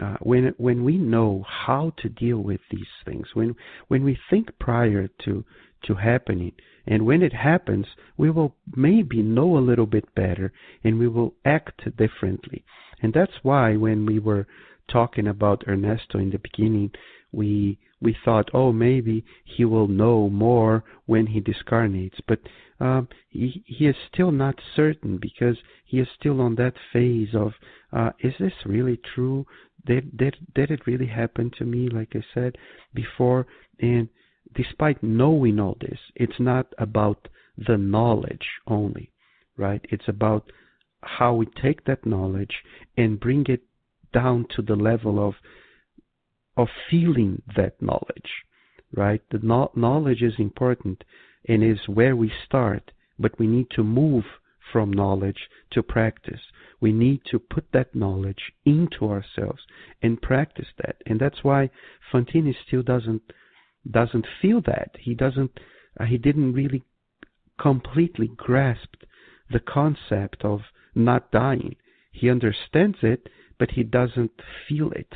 uh, 0.03 0.17
when 0.21 0.53
when 0.57 0.83
we 0.83 0.97
know 0.97 1.45
how 1.65 1.93
to 2.01 2.09
deal 2.09 2.39
with 2.39 2.61
these 2.69 2.93
things, 3.05 3.27
when 3.33 3.55
when 3.87 4.03
we 4.03 4.17
think 4.29 4.47
prior 4.59 5.07
to 5.23 5.43
to 5.85 5.93
happening, 5.95 6.53
and 6.85 7.05
when 7.05 7.21
it 7.21 7.33
happens, 7.33 7.85
we 8.17 8.29
will 8.29 8.55
maybe 8.75 9.21
know 9.21 9.57
a 9.57 9.67
little 9.69 9.85
bit 9.85 10.07
better, 10.15 10.51
and 10.83 10.99
we 10.99 11.07
will 11.07 11.33
act 11.45 11.77
differently. 11.97 12.63
And 13.01 13.13
that's 13.13 13.37
why 13.43 13.75
when 13.75 14.05
we 14.05 14.19
were 14.19 14.47
talking 14.87 15.27
about 15.27 15.67
Ernesto 15.67 16.17
in 16.19 16.31
the 16.31 16.39
beginning, 16.39 16.91
we 17.31 17.77
we 18.01 18.15
thought, 18.25 18.49
oh, 18.53 18.71
maybe 18.73 19.23
he 19.45 19.63
will 19.63 19.87
know 19.87 20.29
more 20.29 20.83
when 21.05 21.27
he 21.27 21.39
discarnates, 21.39 22.19
but 22.27 22.39
um, 22.79 23.07
he, 23.29 23.63
he 23.65 23.87
is 23.87 23.95
still 24.11 24.31
not 24.31 24.55
certain 24.75 25.17
because 25.17 25.57
he 25.85 25.99
is 25.99 26.07
still 26.19 26.41
on 26.41 26.55
that 26.55 26.73
phase 26.91 27.29
of, 27.33 27.53
uh, 27.93 28.11
is 28.19 28.33
this 28.39 28.53
really 28.65 28.99
true? 29.15 29.45
Did 29.85 30.11
it 30.55 30.87
really 30.87 31.07
happen 31.07 31.51
to 31.57 31.65
me 31.65 31.89
like 31.89 32.15
i 32.15 32.23
said 32.33 32.57
before 32.93 33.45
and 33.79 34.07
despite 34.55 35.01
knowing 35.03 35.59
all 35.59 35.77
this 35.81 35.99
it's 36.15 36.39
not 36.39 36.67
about 36.77 37.27
the 37.57 37.77
knowledge 37.77 38.47
only 38.67 39.11
right? 39.57 39.85
It's 39.89 40.07
about 40.07 40.51
how 41.01 41.33
we 41.33 41.45
take 41.61 41.85
that 41.85 42.05
knowledge 42.05 42.63
and 42.97 43.19
bring 43.19 43.45
it 43.47 43.61
down 44.13 44.47
to 44.55 44.61
the 44.61 44.75
level 44.75 45.25
of 45.25 45.35
of 46.55 46.67
feeling 46.89 47.41
that 47.55 47.81
knowledge 47.81 48.31
right? 48.95 49.21
The 49.31 49.39
no- 49.39 49.71
knowledge 49.75 50.21
is 50.21 50.35
important 50.37 51.03
and 51.47 51.63
is 51.63 51.87
where 51.87 52.15
we 52.15 52.31
start 52.45 52.91
but 53.19 53.37
we 53.39 53.47
need 53.47 53.67
to 53.71 53.83
move 53.83 54.23
from 54.73 54.91
knowledge 54.91 55.47
to 55.71 55.81
practice. 55.81 56.41
We 56.81 56.91
need 56.91 57.21
to 57.31 57.39
put 57.39 57.71
that 57.71 57.95
knowledge 57.95 58.51
into 58.65 59.05
ourselves 59.05 59.61
and 60.01 60.21
practice 60.21 60.67
that. 60.79 60.97
And 61.05 61.19
that's 61.19 61.43
why 61.43 61.69
Fantini 62.11 62.53
still 62.67 62.83
doesn't 62.83 63.21
doesn't 63.89 64.27
feel 64.41 64.61
that. 64.61 64.91
He 64.99 65.13
doesn't 65.13 65.59
uh, 65.99 66.05
he 66.05 66.17
didn't 66.17 66.53
really 66.53 66.83
completely 67.57 68.31
grasp 68.35 68.95
the 69.49 69.59
concept 69.59 70.43
of 70.43 70.61
not 70.95 71.31
dying. 71.31 71.75
He 72.11 72.29
understands 72.29 72.97
it, 73.01 73.29
but 73.59 73.71
he 73.71 73.83
doesn't 73.83 74.41
feel 74.67 74.91
it. 74.91 75.13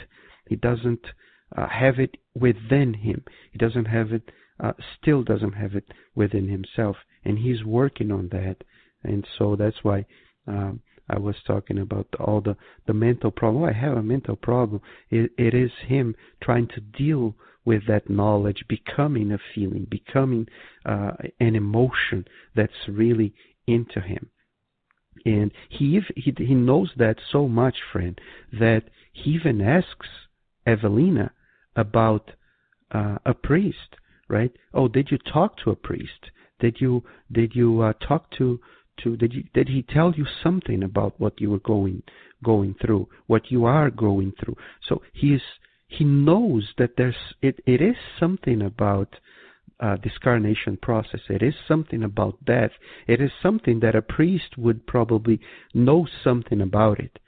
He 0.48 0.56
doesn't 0.56 1.08
uh, 1.56 1.68
have 1.68 2.00
it 2.00 2.18
within 2.34 2.94
him. 2.94 3.24
He 3.52 3.58
doesn't 3.58 3.86
have 3.86 4.12
it, 4.12 4.32
uh, 4.60 4.74
still 5.00 5.24
doesn't 5.24 5.54
have 5.54 5.76
it 5.76 5.86
within 6.16 6.48
himself. 6.48 6.98
And 7.24 7.40
he's 7.40 7.64
working 7.64 8.12
on 8.12 8.30
that 8.30 8.64
and 9.04 9.26
so 9.38 9.56
that's 9.56 9.84
why 9.84 10.06
um, 10.48 10.82
I 11.10 11.20
was 11.20 11.36
talking 11.46 11.80
about 11.80 12.08
all 12.20 12.42
the 12.42 12.58
the 12.86 12.94
mental 12.94 13.32
problem. 13.32 13.64
I 13.64 13.74
have 13.74 13.98
a 13.98 14.04
mental 14.04 14.36
problem. 14.36 14.82
It, 15.10 15.32
it 15.38 15.54
is 15.54 15.72
him 15.86 16.16
trying 16.42 16.68
to 16.70 16.82
deal 16.82 17.36
with 17.66 17.86
that 17.88 18.10
knowledge, 18.10 18.64
becoming 18.68 19.32
a 19.32 19.40
feeling, 19.54 19.86
becoming 19.90 20.48
uh, 20.86 21.12
an 21.40 21.56
emotion 21.56 22.26
that's 22.56 22.88
really 22.88 23.34
into 23.68 24.00
him. 24.00 24.30
And 25.26 25.52
he, 25.70 26.00
he 26.16 26.34
he 26.38 26.56
knows 26.56 26.92
that 26.98 27.18
so 27.32 27.48
much, 27.48 27.76
friend, 27.92 28.20
that 28.54 28.84
he 29.12 29.32
even 29.32 29.62
asks 29.62 30.08
Evelina 30.66 31.32
about 31.76 32.32
uh, 32.92 33.18
a 33.26 33.34
priest, 33.34 33.96
right? 34.30 34.52
Oh, 34.74 34.88
did 34.88 35.12
you 35.12 35.18
talk 35.18 35.58
to 35.64 35.72
a 35.72 35.76
priest? 35.76 36.32
Did 36.60 36.80
you 36.80 37.04
did 37.32 37.56
you 37.56 37.82
uh, 37.82 37.94
talk 37.94 38.32
to 38.38 38.60
to 39.04 39.16
did 39.18 39.34
he, 39.34 39.50
did 39.54 39.70
he 39.70 39.82
tell 39.84 40.14
you 40.16 40.26
something 40.44 40.84
about 40.84 41.20
what 41.20 41.40
you 41.40 41.50
were 41.50 41.60
going 41.60 42.04
going 42.44 42.76
through 42.82 43.08
what 43.28 43.52
you 43.52 43.66
are 43.66 43.90
going 43.90 44.34
through. 44.40 44.56
So 44.88 45.02
he 45.14 45.34
is 45.34 45.42
he 45.88 46.04
knows 46.04 46.74
that 46.78 46.92
there's 46.98 47.16
it, 47.42 47.60
it 47.66 47.82
is 47.82 47.96
something 48.20 48.62
about 48.62 49.16
uh, 49.80 49.96
discarnation 49.98 50.78
process. 50.78 51.22
It 51.30 51.42
is 51.44 51.54
something 51.68 52.04
about 52.04 52.44
death. 52.46 52.72
It 53.08 53.22
is 53.22 53.32
something 53.42 53.80
that 53.82 53.96
a 53.96 54.02
priest 54.02 54.58
would 54.58 54.88
probably 54.88 55.40
know 55.74 56.08
something 56.24 56.62
about 56.62 57.00
it 57.00 57.20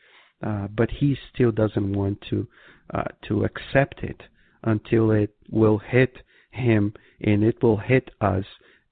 uh, 0.46 0.68
but 0.68 0.90
he 0.90 1.18
still 1.34 1.52
doesn't 1.52 1.94
want 1.94 2.24
to 2.30 2.48
uh, 2.94 3.04
to 3.28 3.44
accept 3.44 4.02
it 4.04 4.22
until 4.64 5.12
it 5.12 5.36
will 5.50 5.78
hit 5.78 6.18
him 6.52 6.94
and 7.22 7.44
it 7.44 7.62
will 7.62 7.78
hit 7.78 8.10
us 8.22 8.46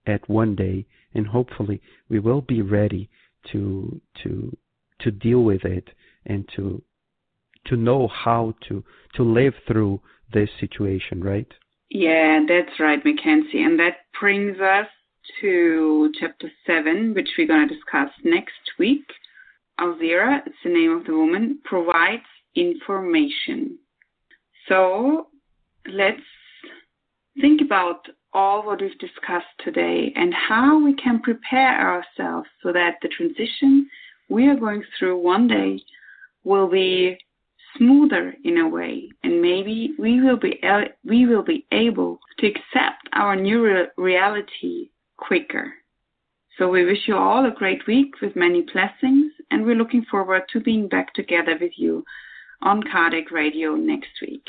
at 0.06 0.28
one 0.30 0.56
day, 0.56 0.86
and 1.14 1.28
hopefully 1.28 1.82
we 2.10 2.20
will 2.20 2.42
be 2.42 2.62
ready 2.62 3.10
to 3.52 4.02
to 4.24 4.56
to 5.00 5.12
deal 5.12 5.44
with 5.44 5.64
it 5.64 5.90
and 6.26 6.48
to 6.56 6.82
to 7.66 7.76
know 7.76 8.08
how 8.08 8.54
to 8.68 8.84
to 9.16 9.24
live 9.24 9.54
through 9.68 10.00
this 10.34 10.50
situation, 10.60 11.24
right? 11.24 11.48
Yeah, 11.90 12.42
that's 12.48 12.80
right, 12.80 13.04
Mackenzie. 13.04 13.64
And 13.64 13.80
that 13.80 13.98
brings 14.20 14.60
us 14.60 14.88
to 15.42 16.12
chapter 16.20 16.50
7, 16.66 17.14
which 17.14 17.30
we're 17.38 17.48
going 17.48 17.68
to 17.68 17.74
discuss 17.74 18.10
next 18.24 18.54
week. 18.78 19.06
Alzira, 19.80 20.42
it's 20.46 20.56
the 20.64 20.70
name 20.70 20.92
of 20.92 21.06
the 21.06 21.14
woman, 21.14 21.60
provides 21.64 22.24
information. 22.56 23.78
So 24.68 25.28
let's 25.88 26.22
think 27.40 27.62
about 27.62 28.08
all 28.34 28.66
what 28.66 28.82
we've 28.82 28.98
discussed 29.00 29.46
today 29.64 30.12
and 30.16 30.34
how 30.34 30.84
we 30.84 30.94
can 30.96 31.22
prepare 31.22 31.80
ourselves 31.80 32.48
so 32.62 32.72
that 32.74 32.96
the 33.02 33.08
transition 33.10 33.90
we 34.30 34.48
are 34.48 34.56
going 34.56 34.84
through 34.98 35.18
one 35.18 35.48
day 35.48 35.80
will 36.44 36.68
be 36.68 37.18
smoother 37.78 38.36
in 38.44 38.58
a 38.58 38.68
way. 38.68 39.10
And 39.24 39.42
maybe 39.42 39.94
we 39.98 40.22
will 40.22 40.38
be 40.38 40.60
we 41.06 41.26
will 41.26 41.44
be 41.44 41.66
able 41.72 42.20
to 42.40 42.48
accept 42.48 43.08
our 43.14 43.36
new 43.36 43.64
re- 43.64 43.88
reality 43.98 44.90
quicker. 45.18 45.74
So 46.58 46.70
we 46.70 46.86
wish 46.86 47.08
you 47.08 47.16
all 47.16 47.46
a 47.46 47.52
great 47.52 47.86
week 47.88 48.20
with 48.22 48.36
many 48.36 48.62
blessings 48.74 49.32
and 49.52 49.66
we're 49.66 49.76
looking 49.76 50.06
forward 50.10 50.44
to 50.52 50.60
being 50.60 50.88
back 50.88 51.14
together 51.14 51.58
with 51.60 51.74
you 51.78 52.04
on 52.62 52.84
Kardec 52.84 53.32
Radio 53.32 53.76
next 53.76 54.10
week 54.22 54.46